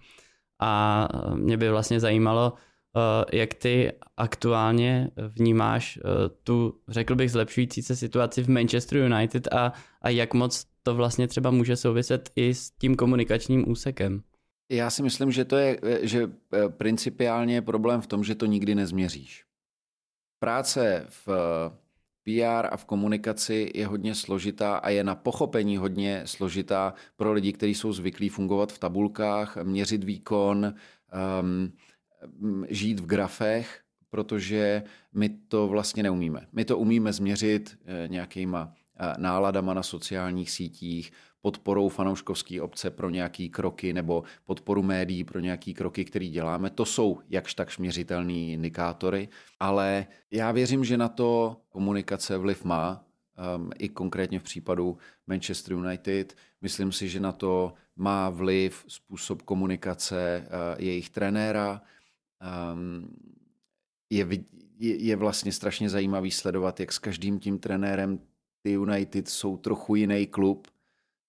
[0.61, 2.53] a mě by vlastně zajímalo,
[2.97, 9.53] eh, jak ty aktuálně vnímáš eh, tu, řekl bych, zlepšující se situaci v Manchester United
[9.53, 14.23] a, a jak moc to vlastně třeba může souviset i s tím komunikačním úsekem.
[14.71, 18.47] Já si myslím, že to je, že eh, principiálně je problém v tom, že to
[18.47, 19.45] nikdy nezměříš.
[20.39, 21.29] Práce v
[22.27, 27.53] PR a v komunikaci je hodně složitá a je na pochopení hodně složitá pro lidi,
[27.53, 30.75] kteří jsou zvyklí fungovat v tabulkách, měřit výkon,
[31.43, 31.73] um,
[32.69, 34.83] žít v grafech, protože
[35.15, 36.47] my to vlastně neumíme.
[36.53, 43.11] My to umíme změřit eh, nějakýma eh, náladama na sociálních sítích, podporou fanouškovské obce pro
[43.11, 46.71] nějaký kroky nebo podporu médií pro nějaký kroky, které děláme.
[46.71, 49.29] To jsou jakž tak měřitelné indikátory,
[49.61, 53.05] ale já věřím, že na to komunikace vliv má,
[53.57, 56.37] um, i konkrétně v případu Manchester United.
[56.61, 61.83] Myslím si, že na to má vliv způsob komunikace uh, jejich trenéra
[62.73, 63.09] um,
[64.11, 64.27] je,
[64.79, 68.19] je, je vlastně strašně zajímavý sledovat, jak s každým tím trenérem
[68.63, 70.69] ty United jsou trochu jiný klub,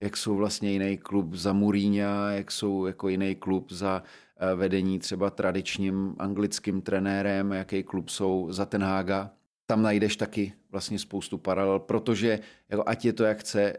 [0.02, 4.04] jak jsou vlastně jiný klub za Mourinha, jak jsou jako jiný klub za
[4.38, 9.32] eh, vedení třeba tradičním anglickým trenérem, jaký klub jsou za Ten Haga.
[9.66, 12.40] Tam najdeš taky vlastně spoustu paralel, protože
[12.70, 13.74] jako ať je to jak chce,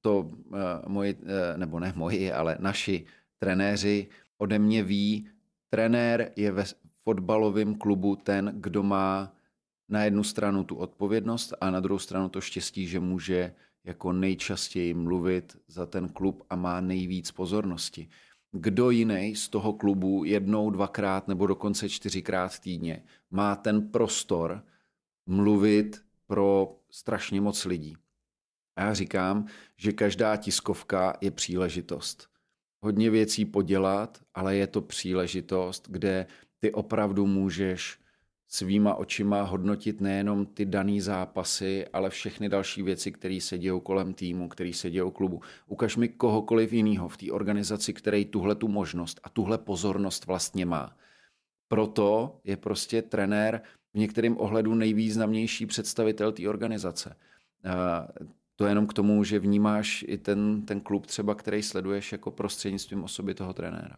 [0.00, 1.20] to uh, moji, uh,
[1.56, 3.04] nebo ne moji, ale naši
[3.38, 4.06] trenéři
[4.38, 5.28] ode mě ví,
[5.70, 6.64] trenér je ve
[7.04, 9.32] fotbalovém klubu ten, kdo má
[9.88, 13.52] na jednu stranu tu odpovědnost a na druhou stranu to štěstí, že může
[13.84, 18.08] jako nejčastěji mluvit za ten klub a má nejvíc pozornosti.
[18.52, 24.64] Kdo jiný z toho klubu jednou, dvakrát nebo dokonce čtyřikrát týdně má ten prostor
[25.26, 27.96] mluvit pro strašně moc lidí.
[28.76, 32.28] A já říkám, že každá tiskovka je příležitost.
[32.80, 36.26] Hodně věcí podělat, ale je to příležitost, kde
[36.58, 37.98] ty opravdu můžeš
[38.48, 44.14] svýma očima hodnotit nejenom ty daný zápasy, ale všechny další věci, které se dějou kolem
[44.14, 45.40] týmu, které se dějou klubu.
[45.66, 50.66] Ukaž mi kohokoliv jiného v té organizaci, který tuhle tu možnost a tuhle pozornost vlastně
[50.66, 50.96] má.
[51.68, 53.62] Proto je prostě trenér
[53.94, 57.16] v některém ohledu nejvýznamnější představitel té organizace.
[58.56, 62.30] To je jenom k tomu, že vnímáš i ten, ten klub třeba, který sleduješ jako
[62.30, 63.96] prostřednictvím osoby toho trenéra.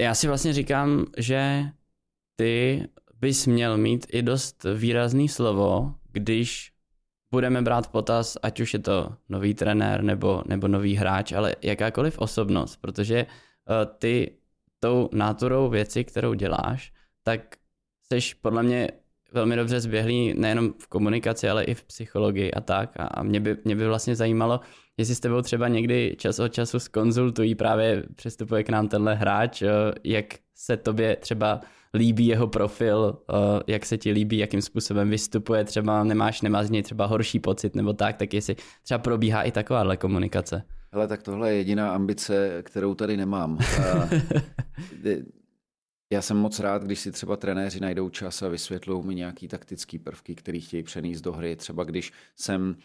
[0.00, 1.64] Já si vlastně říkám, že
[2.36, 2.82] ty
[3.22, 6.72] bys měl mít i dost výrazný slovo, když
[7.30, 12.18] budeme brát potaz, ať už je to nový trenér nebo, nebo nový hráč, ale jakákoliv
[12.18, 14.32] osobnost, protože uh, ty
[14.80, 16.92] tou náturou věci, kterou děláš,
[17.22, 17.56] tak
[18.12, 18.88] jsi podle mě
[19.32, 23.00] velmi dobře zběhlý nejenom v komunikaci, ale i v psychologii a tak.
[23.00, 24.60] A, a mě, by, mě by vlastně zajímalo,
[24.96, 29.62] jestli s tebou třeba někdy čas od času skonzultují, právě přestupuje k nám tenhle hráč,
[29.62, 29.68] uh,
[30.04, 31.60] jak se tobě třeba
[31.94, 33.36] líbí jeho profil, uh,
[33.66, 37.74] jak se ti líbí, jakým způsobem vystupuje, třeba nemáš, nemáš z něj třeba horší pocit
[37.74, 40.62] nebo tak, tak jestli třeba probíhá i takováhle komunikace.
[40.92, 43.58] Hele, tak tohle je jediná ambice, kterou tady nemám.
[46.12, 49.98] Já jsem moc rád, když si třeba trenéři najdou čas a vysvětlou mi nějaký taktický
[49.98, 51.56] prvky, který chtějí přenést do hry.
[51.56, 52.76] Třeba když jsem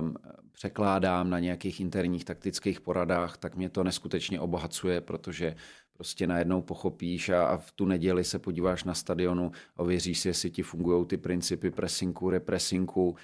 [0.00, 0.16] um,
[0.52, 5.54] překládám na nějakých interních taktických poradách, tak mě to neskutečně obohacuje, protože
[5.98, 10.28] prostě najednou pochopíš a, a v tu neděli se podíváš na stadionu a věříš si,
[10.28, 13.16] jestli ti fungují ty principy presinku, represinku,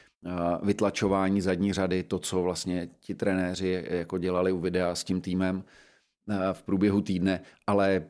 [0.63, 5.65] vytlačování zadní řady, to, co vlastně ti trenéři jako dělali u videa s tím týmem
[6.53, 8.05] v průběhu týdne, ale e,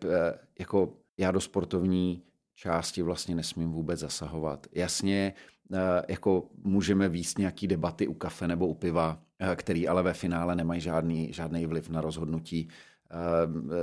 [0.58, 2.22] jako já do sportovní
[2.54, 4.66] části vlastně nesmím vůbec zasahovat.
[4.72, 5.32] Jasně,
[5.72, 10.14] e, jako můžeme výst nějaký debaty u kafe nebo u piva, e, který ale ve
[10.14, 12.68] finále nemají žádný, žádný vliv na rozhodnutí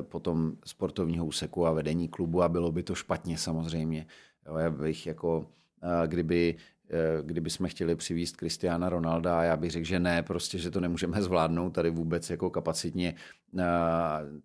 [0.02, 4.06] potom sportovního úseku a vedení klubu a bylo by to špatně samozřejmě.
[4.48, 5.48] Jo, já bych jako,
[5.84, 6.56] eh, kdyby
[6.90, 10.80] eh, kdyby jsme chtěli přivízt Kristiána Ronalda, já bych řekl, že ne, prostě, že to
[10.80, 13.16] nemůžeme zvládnout tady vůbec jako kapacitně,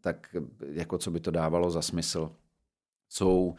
[0.01, 0.37] tak
[0.73, 2.33] jako co by to dávalo za smysl.
[3.09, 3.55] Jsou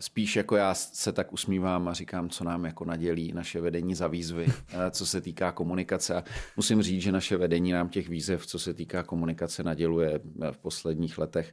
[0.00, 4.06] spíš jako já se tak usmívám a říkám, co nám jako nadělí naše vedení za
[4.06, 4.52] výzvy, uh,
[4.90, 6.14] co se týká komunikace.
[6.14, 6.24] A
[6.56, 11.18] musím říct, že naše vedení nám těch výzev, co se týká komunikace, naděluje v posledních
[11.18, 11.52] letech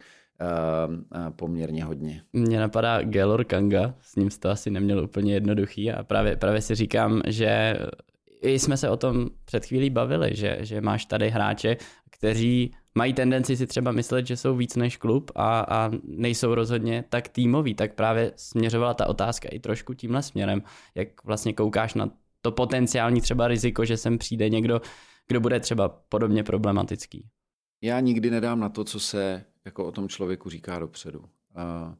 [1.35, 2.23] poměrně hodně.
[2.33, 6.75] Mně napadá Gelor Kanga, s ním to asi neměl úplně jednoduchý a právě, právě si
[6.75, 7.77] říkám, že
[8.41, 11.77] i jsme se o tom před chvílí bavili, že, že máš tady hráče,
[12.09, 17.03] kteří mají tendenci si třeba myslet, že jsou víc než klub a, a nejsou rozhodně
[17.09, 20.63] tak týmoví, tak právě směřovala ta otázka i trošku tímhle směrem,
[20.95, 22.09] jak vlastně koukáš na
[22.41, 24.81] to potenciální třeba riziko, že sem přijde někdo,
[25.27, 27.27] kdo bude třeba podobně problematický.
[27.81, 31.25] Já nikdy nedám na to, co se jako o tom člověku říká dopředu.
[31.55, 31.95] A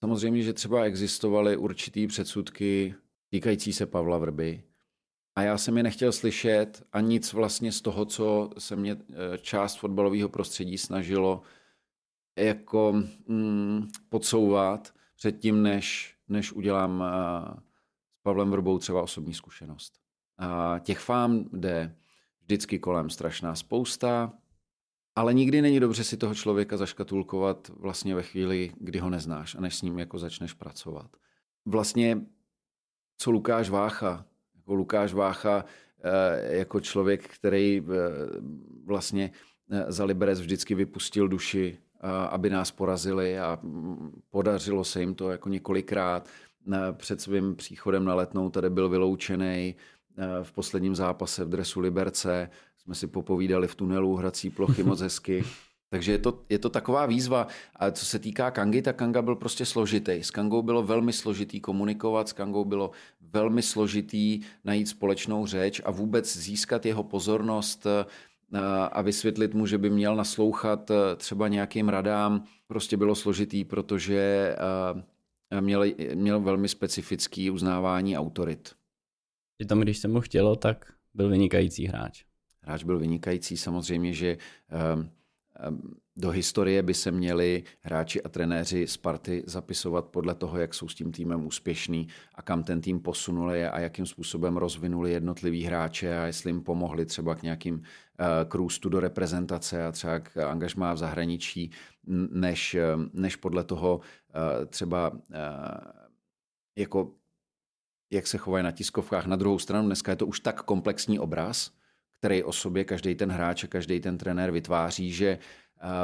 [0.00, 2.94] samozřejmě, že třeba existovaly určitý předsudky
[3.30, 4.62] týkající se Pavla Vrby,
[5.40, 9.38] a já jsem je nechtěl slyšet a nic vlastně z toho, co se mě eh,
[9.38, 11.42] část fotbalového prostředí snažilo
[12.38, 12.92] jako
[13.26, 17.58] mm, podsouvat předtím, než, než udělám uh,
[18.12, 19.92] s Pavlem Vrbou třeba osobní zkušenost.
[20.38, 21.96] A těch fám jde
[22.42, 24.32] vždycky kolem strašná spousta,
[25.16, 29.60] ale nikdy není dobře si toho člověka zaškatulkovat vlastně ve chvíli, kdy ho neznáš a
[29.60, 31.16] než s ním jako začneš pracovat.
[31.66, 32.20] Vlastně,
[33.18, 34.29] co Lukáš Vácha
[34.70, 35.64] jako Lukáš Vácha
[36.02, 37.92] eh, jako člověk, který eh,
[38.86, 39.30] vlastně
[39.70, 41.78] eh, za Liberec vždycky vypustil duši,
[42.30, 46.28] aby nás porazili a mm, podařilo se jim to jako několikrát.
[46.92, 49.74] Před svým příchodem na letnou tady byl vyloučený
[50.42, 52.50] v posledním zápase v dresu Liberce.
[52.78, 55.44] Jsme si popovídali v tunelu hrací plochy moc hezky.
[55.90, 57.46] Takže je to, je to taková výzva.
[57.76, 60.12] A co se týká Kangy, tak Kanga byl prostě složitý.
[60.12, 65.90] S Kangou bylo velmi složitý komunikovat, s Kangou bylo velmi složitý najít společnou řeč a
[65.90, 68.04] vůbec získat jeho pozornost eh,
[68.92, 74.54] a vysvětlit mu, že by měl naslouchat eh, třeba nějakým radám, prostě bylo složitý, protože
[75.50, 75.84] eh, měl,
[76.14, 78.72] měl velmi specifický uznávání autorit.
[79.68, 82.24] Tam, když se mu chtělo, tak byl vynikající hráč.
[82.62, 84.36] Hráč byl vynikající, samozřejmě, že
[86.16, 90.94] do historie by se měli hráči a trenéři Sparty zapisovat podle toho, jak jsou s
[90.94, 96.26] tím týmem úspěšní a kam ten tým posunuli a jakým způsobem rozvinuli jednotlivý hráče a
[96.26, 97.82] jestli jim pomohli třeba k nějakým
[98.48, 101.70] k růstu do reprezentace a třeba k angažmá v zahraničí,
[102.30, 102.76] než,
[103.12, 104.00] než podle toho
[104.66, 105.12] třeba
[106.78, 107.14] jako
[108.12, 109.26] jak se chovají na tiskovkách.
[109.26, 111.70] Na druhou stranu dneska je to už tak komplexní obraz,
[112.20, 115.38] který o sobě každý ten hráč a každý ten trenér vytváří, že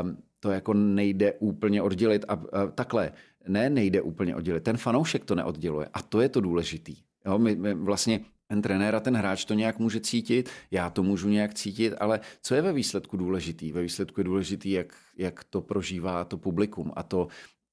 [0.03, 2.25] um, to jako nejde úplně oddělit.
[2.29, 3.13] A, a takhle,
[3.49, 4.65] ne, nejde úplně oddělit.
[4.65, 5.89] Ten fanoušek to neodděluje.
[5.93, 6.97] A to je to důležitý.
[7.27, 11.03] Jo, my, my vlastně ten trenér a ten hráč to nějak může cítit, já to
[11.03, 13.73] můžu nějak cítit, ale co je ve výsledku důležitý?
[13.73, 16.93] Ve výsledku je důležitý, jak, jak to prožívá to publikum.
[16.97, 17.29] A to,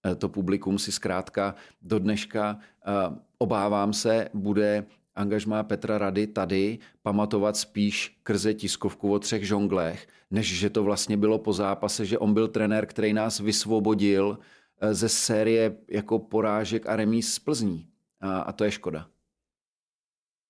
[0.06, 4.86] eh, to publikum si zkrátka do dneška, uh, obávám se, bude
[5.16, 11.18] angažmá Petra Rady tady pamatovat spíš krze tiskovku o třech žonglech, než že to vlastně
[11.18, 14.38] bylo po zápase, že on byl trenér, který nás vysvobodil
[14.82, 17.88] eh, ze série jako porážek a remíz z Plzní.
[18.22, 19.07] A, a to je škoda.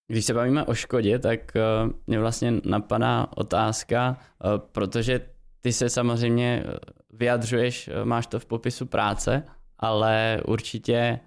[0.08, 1.62] Když se bavíme o škodě, tak eh,
[2.08, 5.30] mě vlastně napadá otázka, eh, protože
[5.62, 6.64] ty se samozřejmě
[7.10, 9.44] vyjadřuješ, máš to v popisu práce,
[9.80, 11.20] ale určitě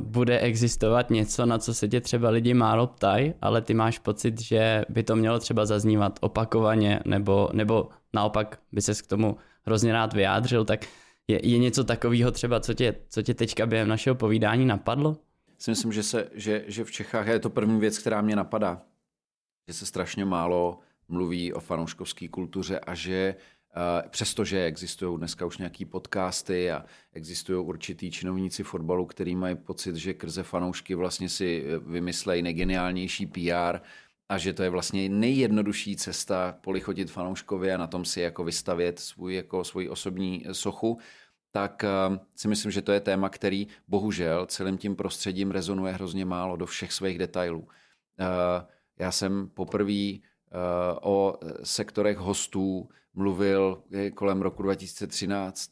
[0.00, 4.40] bude existovat něco, na co se tě třeba lidi málo ptají, ale ty máš pocit,
[4.40, 9.92] že by to mělo třeba zaznívat opakovaně, nebo, nebo naopak by ses k tomu hrozně
[9.92, 10.86] rád vyjádřil, tak
[11.28, 15.16] je, je něco takového třeba, co tě, co tě teďka během našeho povídání napadlo?
[15.58, 18.82] Si myslím, že, se, že, že v Čechách je to první věc, která mě napadá.
[19.68, 23.42] Že se strašně málo mluví o fanouškovské kultuře a že uh,
[24.08, 30.14] Přestože existují dneska už nějaký podcasty a existují určitý činovníci fotbalu, který mají pocit, že
[30.14, 33.78] krze fanoušky vlastně si e, vymyslejí nejgeniálnější PR
[34.28, 38.98] a že to je vlastně nejjednodušší cesta polichotit fanouškovi a na tom si jako vystavět
[38.98, 40.98] svůj, jako svůj osobní sochu,
[41.52, 41.84] tak
[42.34, 46.66] si myslím, že to je téma, který bohužel celým tím prostředím rezonuje hrozně málo do
[46.66, 47.68] všech svých detailů.
[48.98, 50.18] Já jsem poprvé
[51.02, 53.82] o sektorech hostů mluvil
[54.14, 55.70] kolem roku 2013,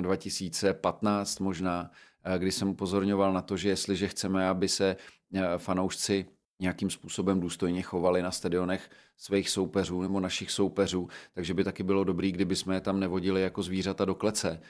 [0.00, 1.90] 2015 možná,
[2.24, 4.96] eh, kdy jsem upozorňoval na to, že jestliže chceme, aby se
[5.34, 6.26] eh, fanoušci
[6.60, 12.04] nějakým způsobem důstojně chovali na stadionech svých soupeřů nebo našich soupeřů, takže by taky bylo
[12.04, 14.60] dobré, kdyby jsme je tam nevodili jako zvířata do klece.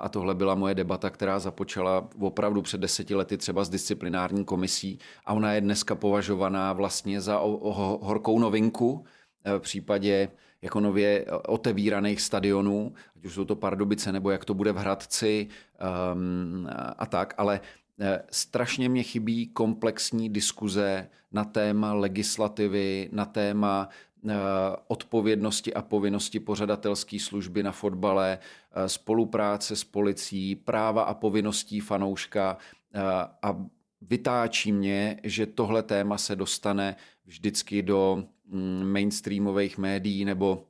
[0.00, 4.98] A tohle byla moje debata, která započala opravdu před deseti lety třeba s disciplinární komisí.
[5.24, 7.40] A ona je dneska považovaná vlastně za
[8.00, 9.04] horkou novinku
[9.44, 10.28] eh, v případě
[10.62, 15.48] jako nově otevíraných stadionů, ať už jsou to Pardubice nebo jak to bude v Hradci
[16.14, 17.60] um, a tak, ale
[18.00, 23.88] eh, strašně mě chybí komplexní diskuze na téma legislativy, na téma
[24.88, 32.56] odpovědnosti a povinnosti pořadatelské služby na fotbale, eh, spolupráce s policií, práva a povinností fanouška
[33.42, 33.64] a
[34.00, 40.64] vytáčí mě, že tohle téma se dostane vždycky do mm, mainstreamových médií nebo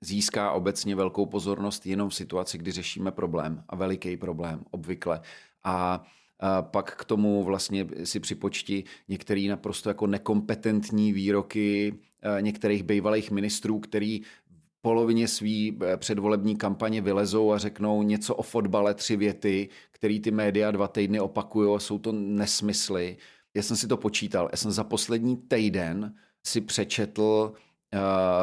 [0.00, 5.20] získá obecně velkou pozornost jenom v situaci, kdy řešíme problém a veliký problém obvykle.
[5.64, 6.04] A
[6.40, 11.94] a pak k tomu vlastně si připočti některé naprosto jako nekompetentní výroky
[12.40, 18.42] některých bývalých ministrů, který v polovině svý e, předvolební kampaně vylezou a řeknou něco o
[18.42, 23.16] fotbale, tři věty, který ty média dva týdny opakují, jsou to nesmysly.
[23.54, 24.48] Já jsem si to počítal.
[24.52, 26.14] Já jsem za poslední týden
[26.46, 28.00] si přečetl uh,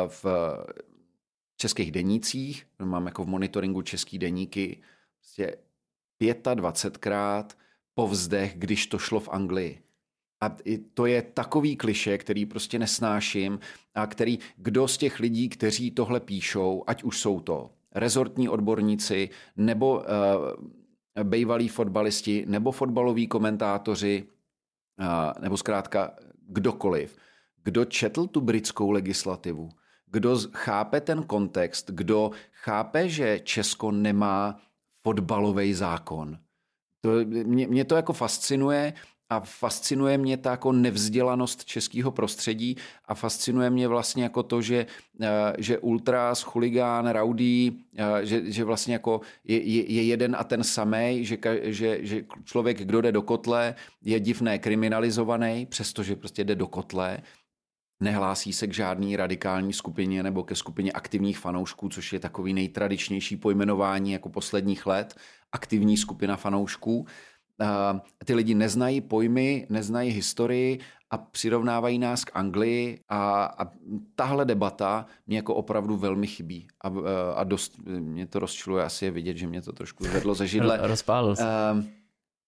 [0.08, 0.26] v
[1.58, 4.82] českých denících, mám jako v monitoringu český deníky,
[5.20, 5.58] prostě
[6.20, 7.46] 25krát
[7.94, 9.82] povzdech, když to šlo v Anglii.
[10.42, 10.56] A
[10.94, 13.60] to je takový kliše, který prostě nesnáším
[13.96, 19.30] a který, kdo z těch lidí, kteří tohle píšou, ať už jsou to rezortní odborníci,
[19.56, 24.24] nebo uh, bývalí fotbalisti, nebo fotbaloví komentátoři,
[25.00, 26.14] uh, nebo zkrátka
[26.48, 27.18] kdokoliv,
[27.64, 29.70] kdo četl tu britskou legislativu,
[30.06, 34.60] kdo chápe ten kontext, kdo chápe, že Česko nemá
[35.04, 36.38] fotbalový zákon.
[37.02, 38.94] To, mě, mě to jako fascinuje
[39.30, 44.86] a fascinuje mě ta jako nevzdělanost českého prostředí a fascinuje mě vlastně jako to, že,
[45.22, 50.44] eh, že ultras, chuligán, rowdy, eh, že, že vlastně jako je, je, je jeden a
[50.44, 56.44] ten samý, že, že, že člověk, kdo jde do kotle, je divné kriminalizovaný, přestože prostě
[56.44, 57.18] jde do kotle,
[58.00, 63.38] nehlásí se k žádný radikální skupině nebo ke skupině aktivních fanoušků, což je takový nejtradičnější
[63.38, 65.16] pojmenování jako posledních let,
[65.52, 67.06] aktivní skupina fanoušků.
[68.26, 70.80] Ty lidi neznají pojmy, neznají historii
[71.10, 73.72] a přirovnávají nás k Anglii a, a
[74.16, 76.92] tahle debata mě jako opravdu velmi chybí a,
[77.36, 80.80] a dost mě to rozčiluje, asi je vidět, že mě to trošku zvedlo ze židle.
[80.88, 81.44] Rozpálil se.
[81.44, 81.84] Uh,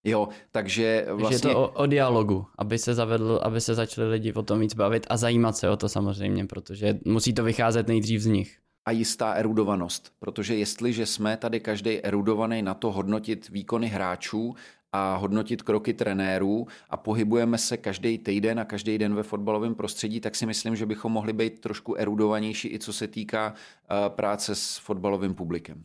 [0.03, 1.49] Jo, takže vlastně...
[1.49, 4.73] Je to o, o dialogu, aby se zavedl, aby se začali lidi o tom víc
[4.73, 8.57] bavit a zajímat se o to samozřejmě, protože musí to vycházet nejdřív z nich.
[8.85, 14.55] A jistá erudovanost, protože jestliže jsme tady každý erudovaný na to hodnotit výkony hráčů
[14.91, 20.19] a hodnotit kroky trenérů a pohybujeme se každý týden a každý den ve fotbalovém prostředí,
[20.19, 24.55] tak si myslím, že bychom mohli být trošku erudovanější i co se týká uh, práce
[24.55, 25.83] s fotbalovým publikem.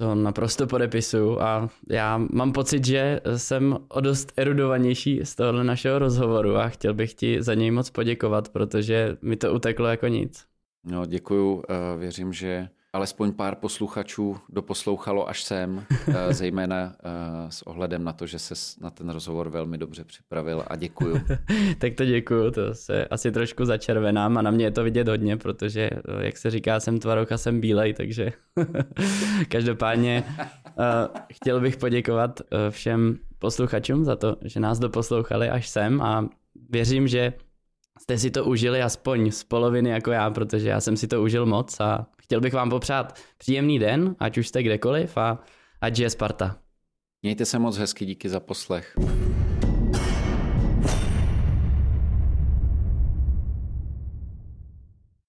[0.00, 5.98] To naprosto podepisu a já mám pocit, že jsem o dost erudovanější z tohohle našeho
[5.98, 10.44] rozhovoru a chtěl bych ti za něj moc poděkovat, protože mi to uteklo jako nic.
[10.84, 11.62] No, děkuju.
[11.68, 18.12] Eh, věřím, že alespoň pár posluchačů doposlouchalo až sem, eh, zejména eh, s ohledem na
[18.12, 21.20] to, že se na ten rozhovor velmi dobře připravil a děkuju.
[21.78, 25.36] tak to děkuju, to se asi trošku začervenám a na mě je to vidět hodně,
[25.36, 28.32] protože, eh, jak se říká, jsem tvaroch a jsem bílej, takže
[29.48, 30.24] každopádně
[31.32, 32.40] chtěl bych poděkovat
[32.70, 36.28] všem posluchačům za to, že nás doposlouchali až sem a
[36.70, 37.32] věřím, že
[37.98, 41.46] jste si to užili aspoň z poloviny jako já, protože já jsem si to užil
[41.46, 45.38] moc a chtěl bych vám popřát příjemný den, ať už jste kdekoliv a
[45.80, 46.58] ať je Sparta.
[47.22, 48.96] Mějte se moc hezky, díky za poslech.